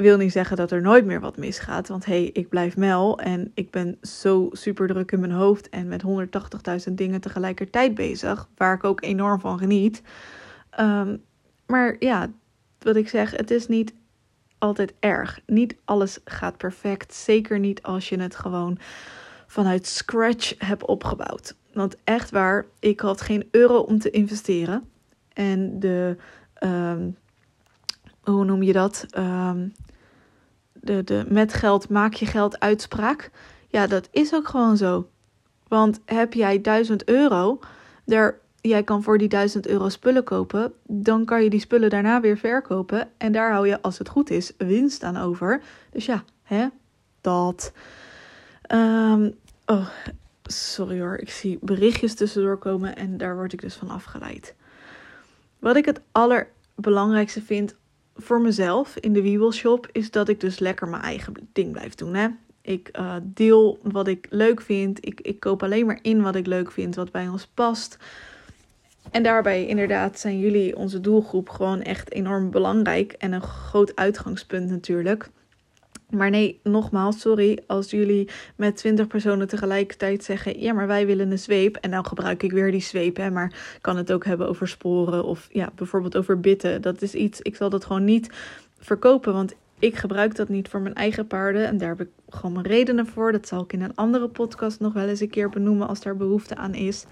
wil 0.00 0.16
niet 0.16 0.32
zeggen 0.32 0.56
dat 0.56 0.70
er 0.70 0.80
nooit 0.80 1.04
meer 1.04 1.20
wat 1.20 1.36
misgaat. 1.36 1.88
Want 1.88 2.04
hé, 2.04 2.12
hey, 2.12 2.30
ik 2.32 2.48
blijf 2.48 2.76
Mel 2.76 3.18
en 3.18 3.50
ik 3.54 3.70
ben 3.70 3.98
zo 4.02 4.48
super 4.52 4.86
druk 4.86 5.12
in 5.12 5.20
mijn 5.20 5.32
hoofd 5.32 5.68
en 5.68 5.88
met 5.88 6.02
180.000 6.88 6.92
dingen 6.92 7.20
tegelijkertijd 7.20 7.94
bezig. 7.94 8.48
Waar 8.56 8.74
ik 8.74 8.84
ook 8.84 9.02
enorm 9.02 9.40
van 9.40 9.58
geniet. 9.58 10.02
Um, 10.80 11.22
maar 11.66 11.96
ja, 11.98 12.30
wat 12.78 12.96
ik 12.96 13.08
zeg, 13.08 13.30
het 13.30 13.50
is 13.50 13.66
niet 13.66 13.94
altijd 14.58 14.94
erg. 15.00 15.40
Niet 15.46 15.76
alles 15.84 16.18
gaat 16.24 16.56
perfect. 16.56 17.14
Zeker 17.14 17.58
niet 17.58 17.82
als 17.82 18.08
je 18.08 18.20
het 18.20 18.36
gewoon 18.36 18.78
vanuit 19.46 19.86
scratch 19.86 20.54
hebt 20.58 20.86
opgebouwd. 20.86 21.54
Want 21.80 21.96
echt 22.04 22.30
waar, 22.30 22.66
ik 22.78 23.00
had 23.00 23.20
geen 23.20 23.48
euro 23.50 23.78
om 23.78 23.98
te 23.98 24.10
investeren. 24.10 24.88
En 25.32 25.80
de. 25.80 26.16
Um, 26.64 27.16
hoe 28.20 28.44
noem 28.44 28.62
je 28.62 28.72
dat? 28.72 29.06
Um, 29.18 29.72
de, 30.72 31.04
de 31.04 31.24
met 31.28 31.54
geld 31.54 31.88
maak 31.88 32.14
je 32.14 32.26
geld 32.26 32.60
uitspraak. 32.60 33.30
Ja, 33.68 33.86
dat 33.86 34.08
is 34.10 34.34
ook 34.34 34.48
gewoon 34.48 34.76
zo. 34.76 35.08
Want 35.68 36.00
heb 36.04 36.32
jij 36.32 36.60
1000 36.60 37.08
euro, 37.08 37.58
daar, 38.04 38.38
jij 38.60 38.82
kan 38.82 39.02
voor 39.02 39.18
die 39.18 39.28
1000 39.28 39.66
euro 39.66 39.88
spullen 39.88 40.24
kopen, 40.24 40.72
dan 40.86 41.24
kan 41.24 41.42
je 41.42 41.50
die 41.50 41.60
spullen 41.60 41.90
daarna 41.90 42.20
weer 42.20 42.38
verkopen. 42.38 43.08
En 43.16 43.32
daar 43.32 43.52
hou 43.52 43.68
je, 43.68 43.82
als 43.82 43.98
het 43.98 44.08
goed 44.08 44.30
is, 44.30 44.52
winst 44.58 45.02
aan 45.02 45.16
over. 45.16 45.62
Dus 45.90 46.06
ja, 46.06 46.24
hè, 46.42 46.66
dat. 47.20 47.72
Um, 48.74 49.34
oh, 49.66 49.88
sorry 50.50 51.00
hoor, 51.00 51.16
ik 51.16 51.30
zie 51.30 51.58
berichtjes 51.60 52.14
tussendoor 52.14 52.58
komen 52.58 52.96
en 52.96 53.16
daar 53.16 53.34
word 53.36 53.52
ik 53.52 53.60
dus 53.60 53.74
van 53.74 53.90
afgeleid. 53.90 54.54
Wat 55.58 55.76
ik 55.76 55.84
het 55.84 56.00
allerbelangrijkste 56.12 57.42
vind 57.42 57.74
voor 58.16 58.40
mezelf 58.40 58.96
in 58.96 59.12
de 59.12 59.22
wiebelshop 59.22 59.88
is 59.92 60.10
dat 60.10 60.28
ik 60.28 60.40
dus 60.40 60.58
lekker 60.58 60.88
mijn 60.88 61.02
eigen 61.02 61.34
ding 61.52 61.72
blijf 61.72 61.94
doen. 61.94 62.14
Hè? 62.14 62.28
Ik 62.62 62.98
uh, 62.98 63.14
deel 63.22 63.78
wat 63.82 64.08
ik 64.08 64.26
leuk 64.30 64.60
vind. 64.60 65.06
Ik, 65.06 65.20
ik 65.20 65.40
koop 65.40 65.62
alleen 65.62 65.86
maar 65.86 65.98
in 66.02 66.22
wat 66.22 66.34
ik 66.34 66.46
leuk 66.46 66.70
vind, 66.70 66.94
wat 66.94 67.10
bij 67.10 67.28
ons 67.28 67.46
past. 67.46 67.98
En 69.10 69.22
daarbij 69.22 69.66
inderdaad 69.66 70.18
zijn 70.18 70.38
jullie, 70.38 70.76
onze 70.76 71.00
doelgroep, 71.00 71.48
gewoon 71.48 71.82
echt 71.82 72.12
enorm 72.12 72.50
belangrijk. 72.50 73.12
En 73.12 73.32
een 73.32 73.42
groot 73.42 73.96
uitgangspunt 73.96 74.70
natuurlijk. 74.70 75.30
Maar 76.10 76.30
nee, 76.30 76.60
nogmaals, 76.62 77.20
sorry 77.20 77.58
als 77.66 77.90
jullie 77.90 78.28
met 78.56 78.76
20 78.76 79.06
personen 79.06 79.48
tegelijkertijd 79.48 80.24
zeggen: 80.24 80.60
ja, 80.60 80.72
maar 80.72 80.86
wij 80.86 81.06
willen 81.06 81.30
een 81.30 81.38
zweep. 81.38 81.76
En 81.76 81.90
dan 81.90 82.06
gebruik 82.06 82.42
ik 82.42 82.52
weer 82.52 82.70
die 82.70 82.80
zweep, 82.80 83.16
hè, 83.16 83.30
maar 83.30 83.78
kan 83.80 83.96
het 83.96 84.12
ook 84.12 84.24
hebben 84.24 84.48
over 84.48 84.68
sporen 84.68 85.24
of 85.24 85.48
ja, 85.52 85.72
bijvoorbeeld 85.74 86.16
over 86.16 86.40
bitten. 86.40 86.82
Dat 86.82 87.02
is 87.02 87.14
iets, 87.14 87.40
ik 87.40 87.56
zal 87.56 87.70
dat 87.70 87.84
gewoon 87.84 88.04
niet 88.04 88.30
verkopen, 88.78 89.32
want 89.32 89.54
ik 89.78 89.96
gebruik 89.96 90.34
dat 90.34 90.48
niet 90.48 90.68
voor 90.68 90.80
mijn 90.80 90.94
eigen 90.94 91.26
paarden. 91.26 91.66
En 91.66 91.78
daar 91.78 91.88
heb 91.88 92.00
ik 92.00 92.08
gewoon 92.28 92.52
mijn 92.52 92.66
redenen 92.66 93.06
voor. 93.06 93.32
Dat 93.32 93.48
zal 93.48 93.62
ik 93.62 93.72
in 93.72 93.82
een 93.82 93.96
andere 93.96 94.28
podcast 94.28 94.80
nog 94.80 94.92
wel 94.92 95.08
eens 95.08 95.20
een 95.20 95.30
keer 95.30 95.48
benoemen 95.48 95.88
als 95.88 96.00
daar 96.00 96.16
behoefte 96.16 96.56
aan 96.56 96.74
is. 96.74 97.06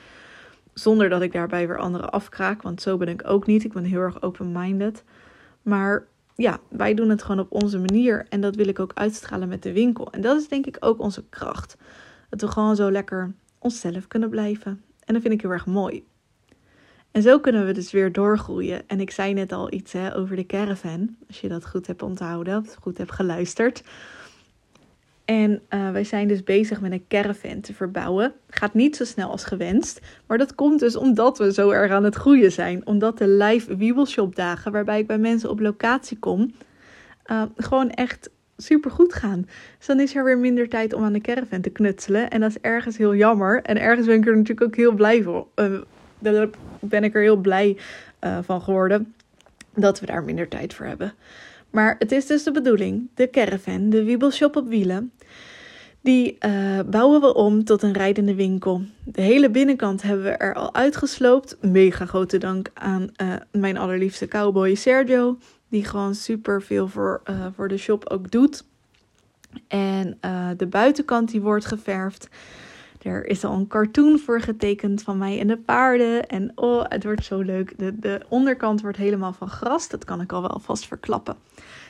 Zonder 0.74 1.08
dat 1.08 1.22
ik 1.22 1.32
daarbij 1.32 1.66
weer 1.66 1.78
anderen 1.78 2.10
afkraak, 2.10 2.62
want 2.62 2.82
zo 2.82 2.96
ben 2.96 3.08
ik 3.08 3.22
ook 3.26 3.46
niet. 3.46 3.64
Ik 3.64 3.72
ben 3.72 3.84
heel 3.84 4.00
erg 4.00 4.22
open-minded. 4.22 5.04
Maar 5.62 6.06
ja, 6.42 6.60
wij 6.68 6.94
doen 6.94 7.08
het 7.08 7.22
gewoon 7.22 7.40
op 7.40 7.52
onze 7.52 7.78
manier. 7.78 8.26
En 8.28 8.40
dat 8.40 8.56
wil 8.56 8.68
ik 8.68 8.78
ook 8.78 8.92
uitstralen 8.94 9.48
met 9.48 9.62
de 9.62 9.72
winkel. 9.72 10.12
En 10.12 10.20
dat 10.20 10.40
is 10.40 10.48
denk 10.48 10.66
ik 10.66 10.76
ook 10.80 11.00
onze 11.00 11.24
kracht. 11.28 11.76
Dat 12.30 12.40
we 12.40 12.48
gewoon 12.48 12.76
zo 12.76 12.90
lekker 12.90 13.34
onszelf 13.58 14.06
kunnen 14.06 14.30
blijven. 14.30 14.82
En 15.04 15.14
dat 15.14 15.22
vind 15.22 15.34
ik 15.34 15.40
heel 15.40 15.50
erg 15.50 15.66
mooi. 15.66 16.06
En 17.10 17.22
zo 17.22 17.40
kunnen 17.40 17.66
we 17.66 17.72
dus 17.72 17.90
weer 17.90 18.12
doorgroeien. 18.12 18.88
En 18.88 19.00
ik 19.00 19.10
zei 19.10 19.32
net 19.32 19.52
al 19.52 19.72
iets 19.72 19.92
hè, 19.92 20.16
over 20.16 20.36
de 20.36 20.46
caravan. 20.46 21.16
Als 21.26 21.40
je 21.40 21.48
dat 21.48 21.66
goed 21.66 21.86
hebt 21.86 22.02
onthouden, 22.02 22.58
of 22.58 22.74
goed 22.74 22.98
hebt 22.98 23.12
geluisterd. 23.12 23.82
En 25.28 25.62
uh, 25.70 25.90
wij 25.90 26.04
zijn 26.04 26.28
dus 26.28 26.42
bezig 26.42 26.80
met 26.80 26.92
een 26.92 27.04
caravan 27.08 27.60
te 27.60 27.74
verbouwen. 27.74 28.32
Gaat 28.48 28.74
niet 28.74 28.96
zo 28.96 29.04
snel 29.04 29.30
als 29.30 29.44
gewenst. 29.44 30.00
Maar 30.26 30.38
dat 30.38 30.54
komt 30.54 30.80
dus 30.80 30.96
omdat 30.96 31.38
we 31.38 31.52
zo 31.52 31.70
erg 31.70 31.92
aan 31.92 32.04
het 32.04 32.14
groeien 32.14 32.52
zijn. 32.52 32.86
Omdat 32.86 33.18
de 33.18 33.28
live 33.28 33.76
wiebelshop 33.76 34.36
dagen, 34.36 34.72
waarbij 34.72 34.98
ik 34.98 35.06
bij 35.06 35.18
mensen 35.18 35.50
op 35.50 35.60
locatie 35.60 36.18
kom, 36.18 36.54
uh, 37.26 37.42
gewoon 37.56 37.90
echt 37.90 38.30
super 38.56 38.90
goed 38.90 39.14
gaan. 39.14 39.46
Dus 39.78 39.86
dan 39.86 40.00
is 40.00 40.16
er 40.16 40.24
weer 40.24 40.38
minder 40.38 40.68
tijd 40.68 40.92
om 40.92 41.04
aan 41.04 41.12
de 41.12 41.20
caravan 41.20 41.60
te 41.60 41.70
knutselen. 41.70 42.30
En 42.30 42.40
dat 42.40 42.50
is 42.50 42.60
ergens 42.60 42.96
heel 42.96 43.14
jammer. 43.14 43.62
En 43.62 43.80
ergens 43.80 44.06
ben 44.06 44.16
ik 44.16 44.26
er 44.26 44.36
natuurlijk 44.36 44.66
ook 44.66 44.76
heel 44.76 44.92
blij 44.92 45.22
voor. 45.22 45.46
Uh, 45.56 45.80
daar 46.18 46.48
ben 46.80 47.04
ik 47.04 47.14
er 47.14 47.22
heel 47.22 47.36
blij 47.36 47.76
van 48.42 48.62
geworden. 48.62 49.14
Dat 49.74 50.00
we 50.00 50.06
daar 50.06 50.24
minder 50.24 50.48
tijd 50.48 50.74
voor 50.74 50.86
hebben. 50.86 51.12
Maar 51.70 51.96
het 51.98 52.12
is 52.12 52.26
dus 52.26 52.42
de 52.42 52.50
bedoeling, 52.50 53.08
de 53.14 53.30
caravan, 53.30 53.90
de 53.90 54.04
wiebelshop 54.04 54.56
op 54.56 54.68
wielen, 54.68 55.12
die 56.00 56.36
uh, 56.46 56.80
bouwen 56.90 57.20
we 57.20 57.34
om 57.34 57.64
tot 57.64 57.82
een 57.82 57.92
rijdende 57.92 58.34
winkel. 58.34 58.82
De 59.04 59.22
hele 59.22 59.50
binnenkant 59.50 60.02
hebben 60.02 60.24
we 60.24 60.30
er 60.30 60.54
al 60.54 60.74
uitgesloopt. 60.74 61.56
Mega 61.60 62.06
grote 62.06 62.38
dank 62.38 62.70
aan 62.74 63.10
uh, 63.22 63.34
mijn 63.52 63.76
allerliefste 63.76 64.28
cowboy 64.28 64.74
Sergio, 64.74 65.38
die 65.68 65.84
gewoon 65.84 66.14
super 66.14 66.62
veel 66.62 66.88
voor, 66.88 67.22
uh, 67.30 67.46
voor 67.54 67.68
de 67.68 67.76
shop 67.76 68.08
ook 68.08 68.30
doet. 68.30 68.64
En 69.68 70.18
de 70.56 70.66
buitenkant 70.66 71.30
die 71.30 71.40
wordt 71.40 71.64
geverfd. 71.64 72.28
Er 73.02 73.26
is 73.26 73.44
al 73.44 73.54
een 73.54 73.66
cartoon 73.66 74.18
voor 74.18 74.40
getekend 74.40 75.02
van 75.02 75.18
mij 75.18 75.40
en 75.40 75.46
de 75.46 75.58
paarden. 75.58 76.26
En 76.26 76.52
oh, 76.54 76.84
het 76.88 77.04
wordt 77.04 77.24
zo 77.24 77.40
leuk. 77.40 77.78
De, 77.78 77.98
de 77.98 78.20
onderkant 78.28 78.80
wordt 78.80 78.96
helemaal 78.96 79.32
van 79.32 79.48
gras. 79.48 79.88
Dat 79.88 80.04
kan 80.04 80.20
ik 80.20 80.32
al 80.32 80.40
wel 80.40 80.60
vast 80.62 80.86
verklappen. 80.86 81.36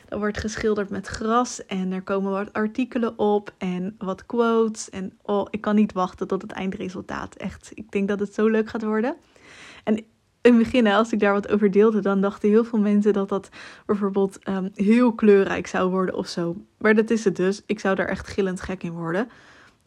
Dat 0.08 0.18
wordt 0.18 0.38
geschilderd 0.38 0.90
met 0.90 1.06
gras 1.06 1.66
en 1.66 1.92
er 1.92 2.02
komen 2.02 2.30
wat 2.30 2.52
artikelen 2.52 3.18
op 3.18 3.52
en 3.58 3.94
wat 3.98 4.26
quotes. 4.26 4.90
En 4.90 5.18
oh, 5.22 5.46
ik 5.50 5.60
kan 5.60 5.74
niet 5.74 5.92
wachten 5.92 6.26
tot 6.26 6.42
het 6.42 6.52
eindresultaat. 6.52 7.34
Echt, 7.34 7.70
ik 7.74 7.90
denk 7.90 8.08
dat 8.08 8.20
het 8.20 8.34
zo 8.34 8.46
leuk 8.46 8.68
gaat 8.68 8.82
worden. 8.82 9.16
En 9.84 9.96
in 10.40 10.54
het 10.54 10.62
begin, 10.62 10.86
als 10.86 11.12
ik 11.12 11.20
daar 11.20 11.32
wat 11.32 11.48
over 11.48 11.70
deelde, 11.70 12.00
dan 12.00 12.20
dachten 12.20 12.48
heel 12.48 12.64
veel 12.64 12.78
mensen 12.78 13.12
dat 13.12 13.28
dat 13.28 13.48
bijvoorbeeld 13.86 14.38
ehm, 14.38 14.68
heel 14.74 15.12
kleurrijk 15.12 15.66
zou 15.66 15.90
worden 15.90 16.14
of 16.14 16.26
zo. 16.26 16.56
Maar 16.78 16.94
dat 16.94 17.10
is 17.10 17.24
het 17.24 17.36
dus. 17.36 17.62
Ik 17.66 17.80
zou 17.80 17.94
daar 17.94 18.08
echt 18.08 18.28
gillend 18.28 18.60
gek 18.60 18.82
in 18.82 18.92
worden. 18.92 19.28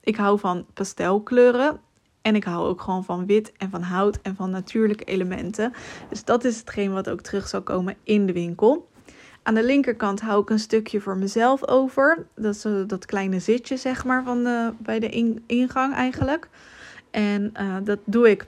Ik 0.03 0.15
hou 0.15 0.39
van 0.39 0.65
pastelkleuren. 0.74 1.79
En 2.22 2.36
ik 2.36 2.43
hou 2.43 2.67
ook 2.67 2.81
gewoon 2.81 3.03
van 3.03 3.25
wit 3.25 3.51
en 3.58 3.70
van 3.70 3.81
hout 3.81 4.20
en 4.22 4.36
van 4.36 4.50
natuurlijke 4.50 5.03
elementen. 5.03 5.74
Dus 6.10 6.24
dat 6.24 6.43
is 6.43 6.60
hetgeen 6.60 6.93
wat 6.93 7.10
ook 7.10 7.22
terug 7.22 7.48
zal 7.48 7.62
komen 7.62 7.96
in 8.03 8.25
de 8.25 8.34
winkel. 8.34 8.89
Aan 9.43 9.53
de 9.53 9.63
linkerkant 9.63 10.22
hou 10.22 10.41
ik 10.41 10.50
een 10.50 10.60
stukje 10.60 11.01
voor 11.01 11.17
mezelf 11.17 11.67
over. 11.67 12.25
Dat 12.36 12.55
is 12.55 12.65
uh, 12.65 12.88
dat 12.88 13.05
kleine 13.05 13.39
zitje, 13.39 13.77
zeg 13.77 14.05
maar, 14.05 14.24
van 14.24 14.43
de, 14.43 14.74
bij 14.77 15.00
de 15.00 15.41
ingang 15.46 15.93
eigenlijk. 15.93 16.50
En 17.12 17.53
uh, 17.60 17.75
dat 17.84 18.00
doe 18.05 18.29
ik 18.29 18.46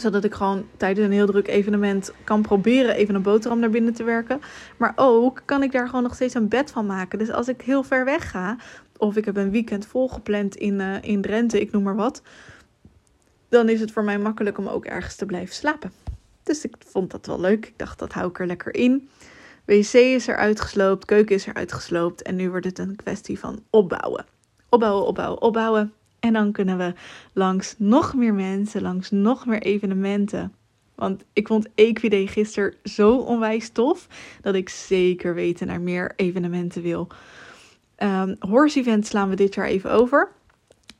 zodat 0.00 0.24
ik 0.24 0.34
gewoon 0.34 0.66
tijdens 0.76 1.06
een 1.06 1.12
heel 1.12 1.26
druk 1.26 1.48
evenement 1.48 2.12
kan 2.24 2.42
proberen 2.42 2.94
even 2.94 3.14
een 3.14 3.22
boterham 3.22 3.58
naar 3.58 3.70
binnen 3.70 3.94
te 3.94 4.04
werken. 4.04 4.40
Maar 4.76 4.92
ook 4.96 5.42
kan 5.44 5.62
ik 5.62 5.72
daar 5.72 5.86
gewoon 5.86 6.02
nog 6.02 6.14
steeds 6.14 6.34
een 6.34 6.48
bed 6.48 6.70
van 6.70 6.86
maken. 6.86 7.18
Dus 7.18 7.30
als 7.30 7.48
ik 7.48 7.62
heel 7.62 7.82
ver 7.82 8.04
weg 8.04 8.30
ga, 8.30 8.56
of 8.98 9.16
ik 9.16 9.24
heb 9.24 9.36
een 9.36 9.50
weekend 9.50 9.86
volgepland 9.86 10.56
in, 10.56 10.80
uh, 10.80 11.02
in 11.02 11.22
Drenthe, 11.22 11.60
ik 11.60 11.70
noem 11.70 11.82
maar 11.82 11.96
wat. 11.96 12.22
Dan 13.48 13.68
is 13.68 13.80
het 13.80 13.92
voor 13.92 14.04
mij 14.04 14.18
makkelijk 14.18 14.58
om 14.58 14.68
ook 14.68 14.84
ergens 14.84 15.16
te 15.16 15.26
blijven 15.26 15.54
slapen. 15.54 15.92
Dus 16.42 16.64
ik 16.64 16.76
vond 16.78 17.10
dat 17.10 17.26
wel 17.26 17.40
leuk. 17.40 17.66
Ik 17.66 17.78
dacht, 17.78 17.98
dat 17.98 18.12
hou 18.12 18.28
ik 18.28 18.38
er 18.38 18.46
lekker 18.46 18.74
in. 18.74 19.08
WC 19.64 19.92
is 19.92 20.28
er 20.28 20.36
uitgesloopt, 20.36 21.04
keuken 21.04 21.34
is 21.34 21.46
er 21.46 21.54
uitgesloopt. 21.54 22.22
En 22.22 22.36
nu 22.36 22.50
wordt 22.50 22.66
het 22.66 22.78
een 22.78 22.96
kwestie 22.96 23.38
van 23.38 23.62
opbouwen. 23.70 24.24
Opbouwen, 24.68 25.06
opbouwen, 25.06 25.42
opbouwen. 25.42 25.92
En 26.20 26.32
dan 26.32 26.52
kunnen 26.52 26.78
we 26.78 26.92
langs 27.32 27.74
nog 27.78 28.14
meer 28.14 28.34
mensen, 28.34 28.82
langs 28.82 29.10
nog 29.10 29.46
meer 29.46 29.62
evenementen. 29.62 30.52
Want 30.94 31.24
ik 31.32 31.46
vond 31.46 31.68
Equiday 31.74 32.26
gisteren 32.26 32.74
zo 32.84 33.16
onwijs 33.16 33.68
tof 33.68 34.06
dat 34.40 34.54
ik 34.54 34.68
zeker 34.68 35.34
weten 35.34 35.66
naar 35.66 35.80
meer 35.80 36.12
evenementen 36.16 36.82
wil. 36.82 37.08
Um, 38.02 38.36
Horse 38.38 38.78
Event 38.78 39.06
slaan 39.06 39.28
we 39.28 39.36
dit 39.36 39.54
jaar 39.54 39.66
even 39.66 39.90
over. 39.90 40.28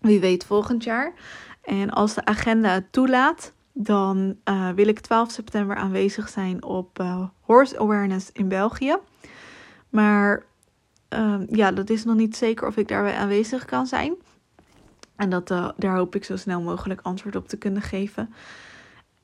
Wie 0.00 0.21
weet 0.21 0.45
volgend 0.45 0.85
jaar. 0.85 1.12
En 1.62 1.90
als 1.90 2.14
de 2.14 2.25
agenda 2.25 2.71
het 2.71 2.93
toelaat, 2.93 3.52
dan 3.73 4.37
uh, 4.45 4.71
wil 4.71 4.88
ik 4.88 5.00
12 5.00 5.31
september 5.31 5.76
aanwezig 5.76 6.28
zijn 6.28 6.62
op 6.62 6.99
uh, 7.00 7.26
Horse 7.40 7.78
Awareness 7.78 8.33
in 8.33 8.49
België. 8.49 8.97
Maar 9.88 10.45
uh, 11.14 11.40
ja, 11.50 11.73
dat 11.73 11.90
is 11.90 12.05
nog 12.05 12.17
niet 12.17 12.37
zeker 12.37 12.67
of 12.67 12.76
ik 12.76 12.88
daarbij 12.88 13.14
aanwezig 13.14 13.64
kan 13.64 13.87
zijn. 13.87 14.14
En 15.17 15.31
dat, 15.31 15.50
uh, 15.50 15.69
daar 15.76 15.97
hoop 15.97 16.14
ik 16.14 16.25
zo 16.25 16.37
snel 16.37 16.61
mogelijk 16.61 17.00
antwoord 17.02 17.37
op 17.37 17.49
te 17.49 17.57
kunnen 17.57 17.83
geven. 17.83 18.35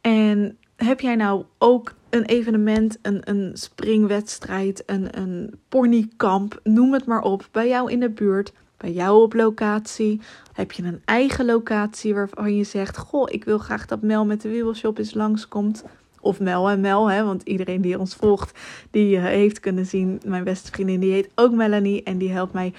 En 0.01 0.59
heb 0.77 1.01
jij 1.01 1.17
nou 1.17 1.45
ook 1.59 1.95
een 2.15 2.25
evenement, 2.25 2.99
een, 3.03 3.21
een 3.25 3.51
springwedstrijd, 3.55 4.83
een, 4.87 5.19
een 5.19 5.55
ponykamp, 5.69 6.61
noem 6.63 6.93
het 6.93 7.07
maar 7.07 7.23
op, 7.23 7.49
bij 7.51 7.69
jou 7.69 7.91
in 7.91 8.01
de 8.01 8.11
buurt, 8.11 8.53
bij 8.77 8.93
jou 8.93 9.23
op 9.23 9.35
locatie? 9.35 10.21
Heb 10.53 10.73
je 10.73 10.83
een 10.83 11.03
eigen 11.05 11.45
locatie 11.45 12.15
waarvan 12.15 12.57
je 12.57 12.65
zegt: 12.65 12.97
Goh, 12.97 13.29
ik 13.31 13.45
wil 13.45 13.59
graag 13.59 13.87
dat 13.87 14.03
Mel 14.03 14.25
met 14.25 14.41
de 14.41 14.49
wiebelshop 14.49 14.99
eens 14.99 15.15
langskomt? 15.15 15.85
Of 16.21 16.41
Mel 16.41 16.71
en 16.71 16.81
Mel, 16.81 17.11
hè, 17.11 17.25
want 17.25 17.43
iedereen 17.43 17.81
die 17.81 17.99
ons 17.99 18.15
volgt, 18.15 18.59
die 18.91 19.17
uh, 19.17 19.23
heeft 19.23 19.61
kunnen 19.61 19.87
zien. 19.87 20.21
Mijn 20.27 20.45
beste 20.45 20.71
vriendin, 20.71 21.01
die 21.01 21.13
heet 21.13 21.31
ook 21.35 21.53
Melanie 21.53 22.03
en 22.03 22.19
die 22.19 22.31
helpt 22.31 22.53
mij 22.53 22.73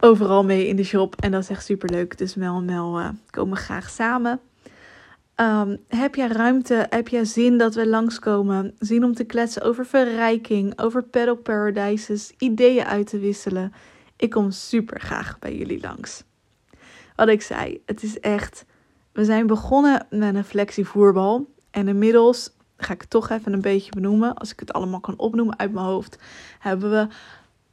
overal 0.00 0.44
mee 0.44 0.66
in 0.66 0.76
de 0.76 0.84
shop. 0.84 1.16
En 1.20 1.30
dat 1.30 1.42
is 1.42 1.48
echt 1.48 1.64
super 1.64 1.90
leuk. 1.90 2.18
Dus 2.18 2.34
Mel 2.34 2.56
en 2.56 2.64
Mel 2.64 3.00
uh, 3.00 3.08
komen 3.30 3.56
graag 3.56 3.90
samen. 3.90 4.40
Um, 5.42 5.78
heb 5.88 6.14
jij 6.14 6.26
ruimte? 6.26 6.86
Heb 6.90 7.08
jij 7.08 7.24
zin 7.24 7.58
dat 7.58 7.74
we 7.74 7.86
langskomen? 7.86 8.74
Zin 8.78 9.04
om 9.04 9.14
te 9.14 9.24
kletsen 9.24 9.62
over 9.62 9.86
verrijking, 9.86 10.78
over 10.78 11.02
paddock 11.02 11.42
paradises, 11.42 12.32
ideeën 12.38 12.84
uit 12.84 13.06
te 13.06 13.18
wisselen? 13.18 13.72
Ik 14.16 14.30
kom 14.30 14.50
super 14.50 15.00
graag 15.00 15.38
bij 15.38 15.56
jullie 15.56 15.80
langs. 15.80 16.24
Wat 17.16 17.28
ik 17.28 17.42
zei, 17.42 17.82
het 17.86 18.02
is 18.02 18.20
echt. 18.20 18.64
We 19.12 19.24
zijn 19.24 19.46
begonnen 19.46 20.06
met 20.10 20.34
een 20.34 20.44
flexievoerbal. 20.44 21.50
En 21.70 21.88
inmiddels 21.88 22.50
ga 22.76 22.92
ik 22.92 23.00
het 23.00 23.10
toch 23.10 23.30
even 23.30 23.52
een 23.52 23.60
beetje 23.60 23.92
benoemen. 23.92 24.34
Als 24.34 24.52
ik 24.52 24.60
het 24.60 24.72
allemaal 24.72 25.00
kan 25.00 25.18
opnoemen 25.18 25.58
uit 25.58 25.72
mijn 25.72 25.86
hoofd, 25.86 26.18
hebben 26.58 26.90
we 26.90 27.06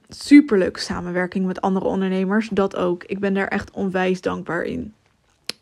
superleuke 0.07 0.79
samenwerking 0.79 1.45
met 1.45 1.61
andere 1.61 1.85
ondernemers. 1.85 2.49
Dat 2.49 2.75
ook. 2.75 3.03
Ik 3.03 3.19
ben 3.19 3.33
daar 3.33 3.47
echt 3.47 3.71
onwijs 3.71 4.21
dankbaar 4.21 4.63
in. 4.63 4.93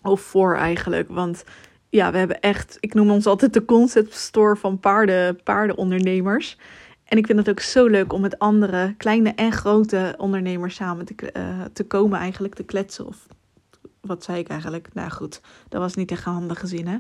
Of 0.02 0.22
voor 0.22 0.56
eigenlijk. 0.56 1.10
Want 1.10 1.44
ja, 1.90 2.12
we 2.12 2.18
hebben 2.18 2.40
echt, 2.40 2.78
ik 2.80 2.94
noem 2.94 3.12
ons 3.12 3.26
altijd 3.26 3.54
de 3.54 3.66
concept 3.66 4.14
store 4.14 4.56
van 4.56 4.80
paarden, 4.80 5.44
paardenondernemers. 5.44 6.58
En 7.04 7.18
ik 7.18 7.26
vind 7.26 7.40
het 7.40 7.50
ook 7.50 7.60
zo 7.60 7.86
leuk 7.86 8.14
om 8.14 8.22
met 8.22 8.40
andere 8.40 8.94
kleine 8.98 9.30
en 9.30 9.52
grote 9.52 10.14
ondernemers 10.18 10.76
samen 10.76 11.06
te, 11.06 11.32
uh, 11.38 11.62
te 11.74 11.84
komen, 11.84 12.20
eigenlijk 12.20 12.56
te 12.56 12.64
kletsen. 12.64 13.08
Of 13.08 13.28
wat 14.02 14.24
zei 14.24 14.40
ik 14.40 14.48
eigenlijk? 14.48 14.88
Nou 14.94 15.10
goed, 15.10 15.42
dat 15.70 15.82
was 15.82 15.96
niet 15.96 16.12
echt 16.12 16.24
handige 16.24 16.68
zin, 16.68 16.88
hè? 16.88 16.98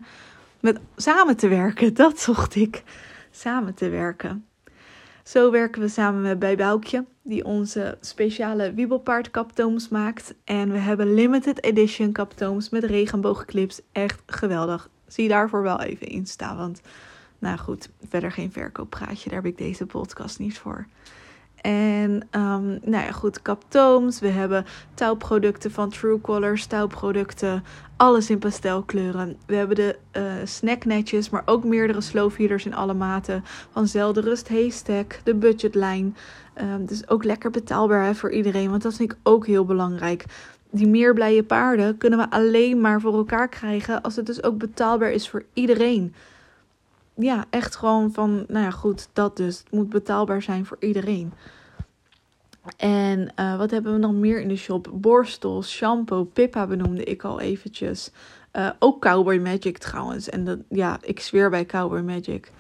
Met 0.60 0.80
samen 0.95 1.38
te 1.38 1.47
werken, 1.47 1.93
dat 2.04 2.19
zocht 2.19 2.56
ik. 2.56 2.84
Samen 3.32 3.73
te 3.73 3.89
werken. 3.89 4.45
Zo 5.28 5.52
werken 5.52 5.82
we 5.82 5.88
samen 5.88 6.22
met 6.22 6.40
Bij 6.40 6.56
Boukje, 6.56 7.06
die 7.22 7.46
onze 7.46 7.98
speciale 8.02 8.74
wiebelpaardkaptooms 8.74 9.90
maakt. 9.90 10.34
En 10.44 10.72
we 10.72 10.78
hebben 10.78 11.13
limited 11.13 11.63
edition 11.63 12.12
kaptooms 12.12 12.70
met 12.70 12.84
regenboogclips. 12.84 13.82
Echt 13.92 14.22
geweldig. 14.26 14.90
Zie 15.08 15.28
daarvoor 15.28 15.62
wel 15.62 15.82
even 15.82 16.08
in 16.08 16.26
staan, 16.26 16.58
want 16.58 16.82
nou 17.40 17.58
goed, 17.58 17.90
verder 18.10 18.32
geen 18.32 18.52
verkooppraatje. 18.52 19.30
Daar 19.30 19.42
heb 19.42 19.52
ik 19.52 19.58
deze 19.58 19.86
podcast 19.86 20.40
niet 20.40 20.58
voor. 20.58 20.88
En 21.62 22.12
um, 22.12 22.80
nou 22.84 23.06
ja, 23.06 23.12
goed, 23.12 23.41
kaptooms. 23.41 24.20
We 24.20 24.28
hebben 24.28 24.65
touwproducten 24.93 25.72
van 25.72 25.89
Truecolor, 25.89 26.60
touwproducten. 26.67 27.63
Alles 27.98 28.30
in 28.30 28.39
pastelkleuren. 28.39 29.38
We 29.46 29.56
hebben 29.56 29.76
de 29.76 29.98
uh, 30.17 30.24
snacknetjes, 30.43 31.30
maar 31.30 31.43
ook 31.46 31.63
meerdere 31.63 32.02
slowfeeders 32.02 32.65
in 32.65 32.76
alle 32.76 32.93
maten. 32.93 33.43
Van 33.72 33.88
Zelderust 33.88 34.50
Haystack, 34.50 35.20
de 35.24 35.36
budgetlijn. 35.36 36.15
Um, 36.62 36.86
dus 36.86 37.10
ook 37.10 37.24
lekker 37.24 37.50
betaalbaar 37.50 38.06
hè, 38.06 38.15
voor 38.15 38.32
iedereen, 38.32 38.70
want 38.70 38.82
dat 38.82 38.96
vind 38.96 39.12
ik 39.12 39.17
ook 39.24 39.46
heel 39.46 39.65
belangrijk. 39.65 40.26
Die 40.72 40.88
meer 40.88 41.13
blije 41.13 41.43
paarden 41.43 41.98
kunnen 41.98 42.20
we 42.20 42.30
alleen 42.30 42.82
maar 42.82 43.02
voor 43.02 43.13
elkaar 43.13 43.50
krijgen 43.50 44.02
als 44.02 44.15
het 44.15 44.26
dus 44.26 44.43
ook 44.43 44.58
betaalbaar 44.58 45.12
is 45.12 45.30
voor 45.30 45.43
iedereen 45.54 46.13
ja, 47.18 47.46
echt 47.50 47.76
gewoon 47.76 48.12
van, 48.12 48.46
nou 48.48 48.66
ja, 48.66 48.72
goed, 48.72 49.10
dat 49.14 49.38
dus. 49.38 49.60
Het 49.60 49.72
moet 49.72 49.90
betaalbaar 49.90 50.42
zijn 50.42 50.66
voor 50.66 50.78
iedereen. 50.80 51.34
En 52.78 53.32
uh, 53.40 53.58
wat 53.58 53.72
hebben 53.72 53.94
we 53.94 54.00
nog 54.00 54.14
meer 54.14 54.42
in 54.42 54.48
de 54.48 54.56
shop? 54.56 54.90
Borstels, 54.94 55.72
shampoo, 55.72 56.24
Pippa 56.24 56.68
benoemde 56.68 57.04
ik 57.04 57.24
al 57.24 57.40
eventjes. 57.40 58.12
Uh, 58.54 58.70
ook 58.80 59.02
Cowboy 59.02 59.38
Magic 59.38 59.78
trouwens. 59.78 60.30
En 60.30 60.44
dat, 60.44 60.60
ja, 60.70 61.00
ik 61.02 61.20
zweer 61.20 61.50
bij 61.50 61.66
Cowboy 61.66 62.02
Magic. 62.02 62.52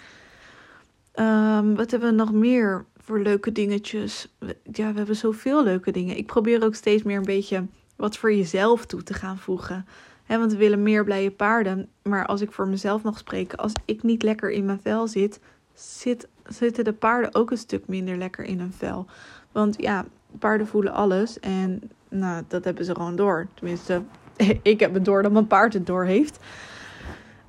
Um, 1.15 1.75
wat 1.75 1.91
hebben 1.91 2.09
we 2.09 2.15
nog 2.15 2.31
meer 2.31 2.85
voor 2.97 3.19
leuke 3.19 3.51
dingetjes? 3.51 4.27
Ja, 4.71 4.91
we 4.91 4.97
hebben 4.97 5.15
zoveel 5.15 5.63
leuke 5.63 5.91
dingen. 5.91 6.17
Ik 6.17 6.25
probeer 6.25 6.63
ook 6.63 6.75
steeds 6.75 7.03
meer 7.03 7.17
een 7.17 7.23
beetje 7.23 7.65
wat 7.95 8.17
voor 8.17 8.33
jezelf 8.33 8.85
toe 8.85 9.03
te 9.03 9.13
gaan 9.13 9.37
voegen 9.37 9.85
want 10.27 10.51
we 10.51 10.57
willen 10.57 10.83
meer 10.83 11.03
blije 11.03 11.31
paarden. 11.31 11.89
Maar 12.03 12.25
als 12.25 12.41
ik 12.41 12.51
voor 12.51 12.67
mezelf 12.67 13.03
nog 13.03 13.17
spreek, 13.17 13.53
als 13.53 13.71
ik 13.85 14.03
niet 14.03 14.23
lekker 14.23 14.51
in 14.51 14.65
mijn 14.65 14.81
vel 14.81 15.07
zit, 15.07 15.39
zit 15.73 16.27
zitten 16.47 16.83
de 16.83 16.93
paarden 16.93 17.35
ook 17.35 17.51
een 17.51 17.57
stuk 17.57 17.87
minder 17.87 18.17
lekker 18.17 18.43
in 18.43 18.59
hun 18.59 18.73
vel. 18.73 19.05
Want 19.51 19.81
ja, 19.81 20.05
paarden 20.39 20.67
voelen 20.67 20.93
alles. 20.93 21.39
En 21.39 21.81
nou, 22.09 22.43
dat 22.47 22.63
hebben 22.63 22.85
ze 22.85 22.95
gewoon 22.95 23.15
door. 23.15 23.47
Tenminste, 23.53 24.01
ik 24.61 24.79
heb 24.79 24.93
het 24.93 25.05
door 25.05 25.23
dat 25.23 25.31
mijn 25.31 25.47
paard 25.47 25.73
het 25.73 25.85
door 25.85 26.05
heeft. 26.05 26.39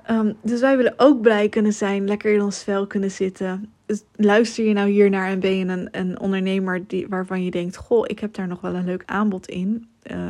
Um, 0.09 0.35
dus 0.41 0.59
wij 0.59 0.77
willen 0.77 0.93
ook 0.97 1.21
blij 1.21 1.49
kunnen 1.49 1.73
zijn, 1.73 2.07
lekker 2.07 2.33
in 2.33 2.41
ons 2.41 2.63
vel 2.63 2.87
kunnen 2.87 3.11
zitten. 3.11 3.71
Dus 3.85 4.03
luister 4.15 4.65
je 4.65 4.73
nou 4.73 4.89
hier 4.89 5.09
naar 5.09 5.27
en 5.27 5.39
ben 5.39 5.57
je 5.57 5.65
een, 5.65 5.87
een 5.91 6.19
ondernemer 6.19 6.87
die, 6.87 7.07
waarvan 7.07 7.43
je 7.43 7.51
denkt: 7.51 7.77
Goh, 7.77 8.03
ik 8.07 8.19
heb 8.19 8.33
daar 8.33 8.47
nog 8.47 8.61
wel 8.61 8.75
een 8.75 8.85
leuk 8.85 9.03
aanbod 9.05 9.47
in. 9.47 9.87
Uh, 10.11 10.29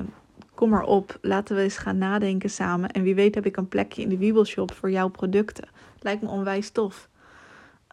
kom 0.60 0.70
maar 0.70 0.84
op, 0.84 1.18
laten 1.22 1.56
we 1.56 1.62
eens 1.62 1.78
gaan 1.78 1.98
nadenken 1.98 2.50
samen. 2.50 2.92
En 2.92 3.04
wie 3.04 3.16
weet 3.16 3.36
heb 3.36 3.46
ik 3.46 3.58
een 3.58 3.68
plekje 3.68 4.02
in 4.02 4.10
de 4.10 4.18
wiebelshop 4.18 4.74
voor 4.74 4.92
jouw 4.92 5.08
producten. 5.08 5.68
Lijkt 6.00 6.22
me 6.22 6.30
onwijs 6.30 6.70
tof. 6.70 7.10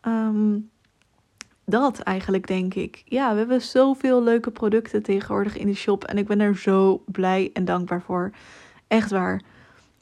Ehm, 0.01 0.59
dat 1.65 1.99
eigenlijk, 1.99 2.47
denk 2.47 2.75
ik. 2.75 3.03
Ja, 3.05 3.33
we 3.33 3.39
hebben 3.39 3.63
zoveel 3.63 4.23
leuke 4.23 4.51
producten 4.51 5.03
tegenwoordig 5.03 5.57
in 5.57 5.67
de 5.67 5.75
shop. 5.75 6.05
En 6.05 6.19
ik 6.19 6.27
ben 6.27 6.41
er 6.41 6.57
zo 6.57 7.03
blij 7.07 7.51
en 7.53 7.65
dankbaar 7.65 8.03
voor. 8.03 8.31
Echt 8.89 9.11
waar. 9.11 9.43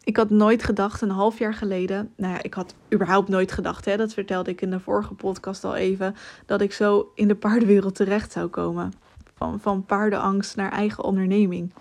Ik 0.05 0.17
had 0.17 0.31
nooit 0.31 0.63
gedacht, 0.63 1.01
een 1.01 1.11
half 1.11 1.39
jaar 1.39 1.55
geleden. 1.55 2.13
Nou 2.17 2.33
ja, 2.33 2.43
ik 2.43 2.55
had 2.55 2.75
überhaupt 2.95 3.29
nooit 3.29 3.53
gedacht, 3.53 3.85
hè, 3.85 3.97
dat 3.97 4.15
vertelde 4.15 4.51
ik 4.51 4.61
in 4.61 4.71
de 4.71 4.81
vorige 4.81 5.15
podcast 5.15 5.65
al 5.65 5.75
even. 5.75 6.15
Dat 6.47 6.61
ik 6.61 6.73
zo 6.73 7.13
in 7.15 7.29
de 7.29 7.37
paardenwereld 7.37 7.95
terecht 7.95 8.33
zou 8.33 8.47
komen. 8.47 8.93
Van, 9.35 9.61
van 9.61 9.85
paardenangst 9.85 10.57
naar 10.57 10.73
eigen 10.73 11.05
onderneming. 11.05 11.73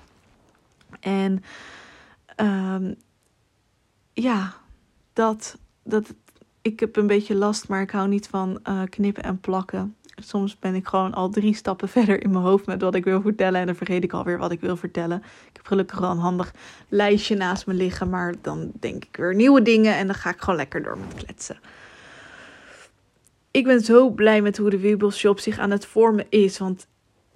En 0.99 1.43
um, 2.37 2.95
ja, 4.13 4.53
dat, 5.13 5.57
dat, 5.83 6.13
Ik 6.61 6.79
heb 6.79 6.95
een 6.95 7.07
beetje 7.07 7.35
last, 7.35 7.67
maar 7.67 7.81
ik 7.81 7.91
hou 7.91 8.07
niet 8.07 8.27
van 8.27 8.59
uh, 8.67 8.81
knippen 8.89 9.23
en 9.23 9.39
plakken. 9.39 9.95
Soms 10.15 10.59
ben 10.59 10.75
ik 10.75 10.87
gewoon 10.87 11.13
al 11.13 11.29
drie 11.29 11.55
stappen 11.55 11.89
verder 11.97 12.23
in 12.23 12.31
mijn 12.31 12.43
hoofd 12.43 12.65
met 12.65 12.81
wat 12.81 12.95
ik 12.95 13.03
wil 13.03 13.21
vertellen. 13.21 13.59
En 13.59 13.65
dan 13.65 13.75
vergeet 13.75 14.03
ik 14.03 14.13
alweer 14.13 14.37
wat 14.37 14.51
ik 14.51 14.61
wil 14.61 14.77
vertellen. 14.77 15.17
Ik 15.47 15.55
heb 15.55 15.65
gelukkig 15.65 15.99
wel 15.99 16.11
een 16.11 16.17
handig 16.17 16.53
lijstje 16.89 17.35
naast 17.35 17.67
me 17.67 17.73
liggen. 17.73 18.09
Maar 18.09 18.33
dan 18.41 18.71
denk 18.79 19.05
ik 19.05 19.17
weer 19.17 19.35
nieuwe 19.35 19.61
dingen. 19.61 19.95
En 19.95 20.07
dan 20.07 20.15
ga 20.15 20.29
ik 20.29 20.39
gewoon 20.39 20.55
lekker 20.55 20.83
door 20.83 20.97
met 20.97 21.23
kletsen. 21.23 21.59
Ik 23.51 23.63
ben 23.63 23.81
zo 23.81 24.09
blij 24.09 24.41
met 24.41 24.57
hoe 24.57 24.69
de 24.69 24.79
Wiebelshop 24.79 25.39
zich 25.39 25.59
aan 25.59 25.71
het 25.71 25.85
vormen 25.85 26.25
is. 26.29 26.57
Want 26.57 26.87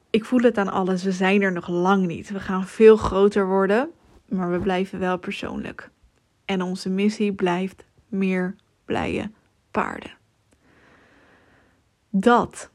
ik 0.10 0.26
voel 0.26 0.40
het 0.42 0.58
aan 0.58 0.72
alles. 0.72 1.04
We 1.04 1.12
zijn 1.12 1.42
er 1.42 1.52
nog 1.52 1.68
lang 1.68 2.06
niet. 2.06 2.30
We 2.30 2.40
gaan 2.40 2.68
veel 2.68 2.98
groter 2.98 3.48
worden. 3.48 3.90
Maar 4.28 4.52
we 4.52 4.60
blijven 4.60 5.00
wel 5.00 5.18
persoonlijk. 5.18 5.90
En 6.46 6.62
onze 6.62 6.90
missie 6.90 7.34
blijft 7.34 7.86
meer 8.08 8.56
blije 8.86 9.32
paarden. 9.72 10.12
Dat. 12.10 12.72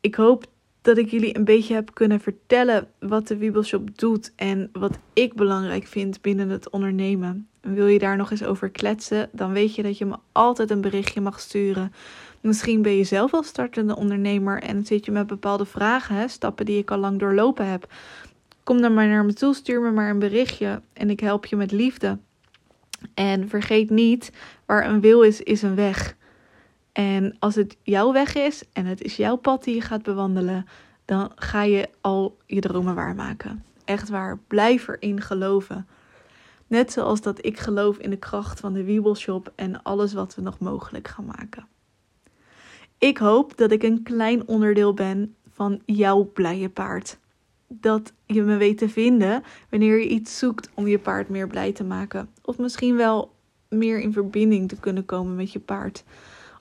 Ik 0.00 0.14
hoop 0.14 0.46
dat 0.88 0.98
ik 0.98 1.10
jullie 1.10 1.36
een 1.36 1.44
beetje 1.44 1.74
heb 1.74 1.94
kunnen 1.94 2.20
vertellen 2.20 2.88
wat 2.98 3.28
de 3.28 3.36
Wiebelshop 3.36 3.98
doet 3.98 4.32
en 4.36 4.70
wat 4.72 4.98
ik 5.12 5.34
belangrijk 5.34 5.86
vind 5.86 6.20
binnen 6.20 6.48
het 6.48 6.70
ondernemen. 6.70 7.48
wil 7.60 7.86
je 7.86 7.98
daar 7.98 8.16
nog 8.16 8.30
eens 8.30 8.44
over 8.44 8.70
kletsen, 8.70 9.28
dan 9.32 9.52
weet 9.52 9.74
je 9.74 9.82
dat 9.82 9.98
je 9.98 10.06
me 10.06 10.16
altijd 10.32 10.70
een 10.70 10.80
berichtje 10.80 11.20
mag 11.20 11.40
sturen. 11.40 11.92
Misschien 12.40 12.82
ben 12.82 12.96
je 12.96 13.04
zelf 13.04 13.32
al 13.32 13.42
startende 13.42 13.96
ondernemer 13.96 14.62
en 14.62 14.86
zit 14.86 15.04
je 15.04 15.10
met 15.10 15.26
bepaalde 15.26 15.64
vragen, 15.64 16.30
stappen 16.30 16.66
die 16.66 16.78
ik 16.78 16.90
al 16.90 16.98
lang 16.98 17.18
doorlopen 17.18 17.70
heb. 17.70 17.92
Kom 18.62 18.80
dan 18.80 18.94
maar 18.94 19.08
naar 19.08 19.24
me 19.24 19.32
toe, 19.32 19.54
stuur 19.54 19.80
me 19.80 19.90
maar 19.90 20.10
een 20.10 20.18
berichtje 20.18 20.82
en 20.92 21.10
ik 21.10 21.20
help 21.20 21.46
je 21.46 21.56
met 21.56 21.72
liefde. 21.72 22.18
En 23.14 23.48
vergeet 23.48 23.90
niet, 23.90 24.32
waar 24.66 24.88
een 24.88 25.00
wil 25.00 25.22
is, 25.22 25.42
is 25.42 25.62
een 25.62 25.74
weg. 25.74 26.16
En 26.98 27.36
als 27.38 27.54
het 27.54 27.76
jouw 27.82 28.12
weg 28.12 28.34
is 28.34 28.62
en 28.72 28.86
het 28.86 29.02
is 29.02 29.16
jouw 29.16 29.36
pad 29.36 29.64
die 29.64 29.74
je 29.74 29.80
gaat 29.80 30.02
bewandelen, 30.02 30.66
dan 31.04 31.32
ga 31.34 31.62
je 31.62 31.88
al 32.00 32.36
je 32.46 32.60
dromen 32.60 32.94
waarmaken. 32.94 33.64
Echt 33.84 34.08
waar, 34.08 34.38
blijf 34.46 34.88
erin 34.88 35.20
geloven. 35.20 35.86
Net 36.66 36.92
zoals 36.92 37.20
dat 37.20 37.44
ik 37.44 37.58
geloof 37.58 37.98
in 37.98 38.10
de 38.10 38.16
kracht 38.16 38.60
van 38.60 38.72
de 38.72 38.84
Wiebelshop 38.84 39.52
en 39.54 39.82
alles 39.82 40.12
wat 40.12 40.34
we 40.34 40.42
nog 40.42 40.58
mogelijk 40.58 41.08
gaan 41.08 41.24
maken. 41.24 41.66
Ik 42.98 43.18
hoop 43.18 43.56
dat 43.56 43.70
ik 43.70 43.82
een 43.82 44.02
klein 44.02 44.46
onderdeel 44.46 44.94
ben 44.94 45.34
van 45.52 45.82
jouw 45.84 46.24
blije 46.24 46.68
paard. 46.68 47.18
Dat 47.68 48.12
je 48.26 48.42
me 48.42 48.56
weet 48.56 48.78
te 48.78 48.88
vinden 48.88 49.42
wanneer 49.70 49.98
je 49.98 50.08
iets 50.08 50.38
zoekt 50.38 50.70
om 50.74 50.86
je 50.86 50.98
paard 50.98 51.28
meer 51.28 51.46
blij 51.46 51.72
te 51.72 51.84
maken. 51.84 52.28
Of 52.44 52.58
misschien 52.58 52.96
wel 52.96 53.34
meer 53.68 54.00
in 54.00 54.12
verbinding 54.12 54.68
te 54.68 54.80
kunnen 54.80 55.04
komen 55.04 55.36
met 55.36 55.52
je 55.52 55.60
paard 55.60 56.04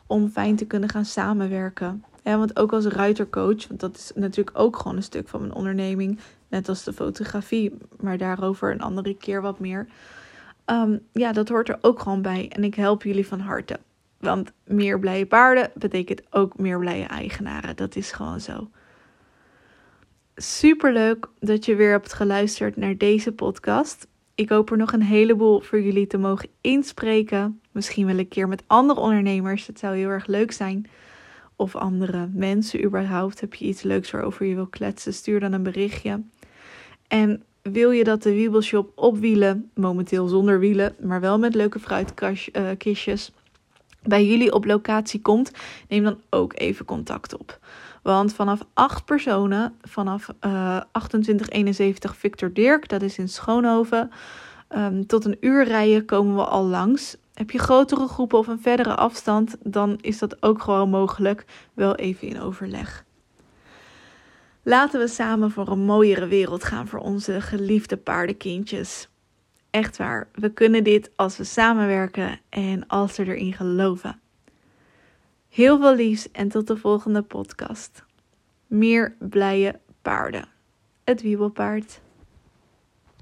om 0.07 0.29
fijn 0.29 0.55
te 0.55 0.65
kunnen 0.65 0.89
gaan 0.89 1.05
samenwerken. 1.05 2.03
Ja, 2.23 2.37
want 2.37 2.59
ook 2.59 2.73
als 2.73 2.85
ruitercoach, 2.85 3.67
want 3.67 3.79
dat 3.79 3.95
is 3.95 4.11
natuurlijk 4.15 4.59
ook 4.59 4.75
gewoon 4.75 4.97
een 4.97 5.03
stuk 5.03 5.27
van 5.27 5.39
mijn 5.39 5.53
onderneming, 5.53 6.19
net 6.47 6.69
als 6.69 6.83
de 6.83 6.93
fotografie, 6.93 7.77
maar 7.99 8.17
daarover 8.17 8.71
een 8.71 8.81
andere 8.81 9.17
keer 9.17 9.41
wat 9.41 9.59
meer. 9.59 9.87
Ehm, 10.65 10.97
ja, 11.11 11.31
dat 11.31 11.49
hoort 11.49 11.69
er 11.69 11.77
ook 11.81 11.99
gewoon 11.99 12.21
bij 12.21 12.49
en 12.49 12.63
ik 12.63 12.75
help 12.75 13.03
jullie 13.03 13.27
van 13.27 13.39
harte. 13.39 13.79
Want 14.19 14.51
meer 14.63 14.99
blije 14.99 15.25
paarden 15.25 15.71
betekent 15.75 16.21
ook 16.29 16.57
meer 16.57 16.79
blije 16.79 17.05
eigenaren. 17.05 17.75
Dat 17.75 17.95
is 17.95 18.11
gewoon 18.11 18.39
zo. 18.39 18.69
Super 20.35 20.93
leuk 20.93 21.27
dat 21.39 21.65
je 21.65 21.75
weer 21.75 21.91
hebt 21.91 22.13
geluisterd 22.13 22.75
naar 22.75 22.97
deze 22.97 23.31
podcast. 23.31 24.07
Ik 24.35 24.49
hoop 24.49 24.71
er 24.71 24.77
nog 24.77 24.93
een 24.93 25.01
heleboel 25.01 25.59
voor 25.59 25.81
jullie 25.81 26.07
te 26.07 26.17
mogen 26.17 26.49
inspreken. 26.61 27.61
Misschien 27.77 28.05
wel 28.05 28.17
een 28.17 28.27
keer 28.27 28.47
met 28.47 28.63
andere 28.67 28.99
ondernemers. 28.99 29.65
Dat 29.65 29.79
zou 29.79 29.95
heel 29.95 30.09
erg 30.09 30.27
leuk 30.27 30.51
zijn. 30.51 30.89
Of 31.55 31.75
andere 31.75 32.29
mensen 32.33 32.83
überhaupt. 32.83 33.41
Heb 33.41 33.53
je 33.53 33.65
iets 33.65 33.81
leuks 33.81 34.11
waarover 34.11 34.45
je 34.45 34.55
wil 34.55 34.67
kletsen? 34.67 35.13
Stuur 35.13 35.39
dan 35.39 35.53
een 35.53 35.63
berichtje. 35.63 36.21
En 37.07 37.43
wil 37.61 37.91
je 37.91 38.03
dat 38.03 38.23
de 38.23 38.33
Wiebelshop 38.33 38.91
op 38.95 39.17
wielen, 39.17 39.69
momenteel 39.73 40.27
zonder 40.27 40.59
wielen, 40.59 40.95
maar 40.99 41.21
wel 41.21 41.39
met 41.39 41.55
leuke 41.55 41.79
fruitkistjes, 41.79 43.31
bij 44.03 44.25
jullie 44.25 44.53
op 44.53 44.65
locatie 44.65 45.21
komt, 45.21 45.51
neem 45.87 46.03
dan 46.03 46.19
ook 46.29 46.59
even 46.59 46.85
contact 46.85 47.37
op. 47.37 47.59
Want 48.03 48.33
vanaf 48.33 48.65
acht 48.73 49.05
personen, 49.05 49.75
vanaf 49.81 50.27
uh, 50.27 50.81
2871 50.91 52.17
Victor 52.17 52.53
Dirk, 52.53 52.89
dat 52.89 53.01
is 53.01 53.17
in 53.17 53.29
Schoonhoven, 53.29 54.11
um, 54.75 55.07
tot 55.07 55.25
een 55.25 55.37
uur 55.39 55.63
rijden 55.63 56.05
komen 56.05 56.35
we 56.35 56.43
al 56.45 56.63
langs. 56.63 57.17
Heb 57.37 57.51
je 57.51 57.59
grotere 57.59 58.07
groepen 58.07 58.37
of 58.37 58.47
een 58.47 58.61
verdere 58.61 58.95
afstand, 58.95 59.57
dan 59.63 59.97
is 60.01 60.17
dat 60.19 60.43
ook 60.43 60.61
gewoon 60.61 60.89
mogelijk. 60.89 61.45
Wel 61.73 61.95
even 61.95 62.27
in 62.27 62.41
overleg. 62.41 63.05
Laten 64.63 64.99
we 64.99 65.07
samen 65.07 65.51
voor 65.51 65.67
een 65.67 65.79
mooiere 65.79 66.27
wereld 66.27 66.63
gaan 66.63 66.87
voor 66.87 66.99
onze 66.99 67.41
geliefde 67.41 67.97
paardenkindjes. 67.97 69.09
Echt 69.69 69.97
waar, 69.97 70.27
we 70.33 70.53
kunnen 70.53 70.83
dit 70.83 71.11
als 71.15 71.37
we 71.37 71.43
samenwerken 71.43 72.39
en 72.49 72.87
als 72.87 73.17
we 73.17 73.25
erin 73.25 73.53
geloven. 73.53 74.19
Heel 75.49 75.79
veel 75.79 75.95
liefs 75.95 76.31
en 76.31 76.49
tot 76.49 76.67
de 76.67 76.77
volgende 76.77 77.21
podcast. 77.21 78.03
Meer 78.67 79.15
blije 79.19 79.79
paarden. 80.01 80.47
Het 81.03 81.21
wiebelpaard. 81.21 81.99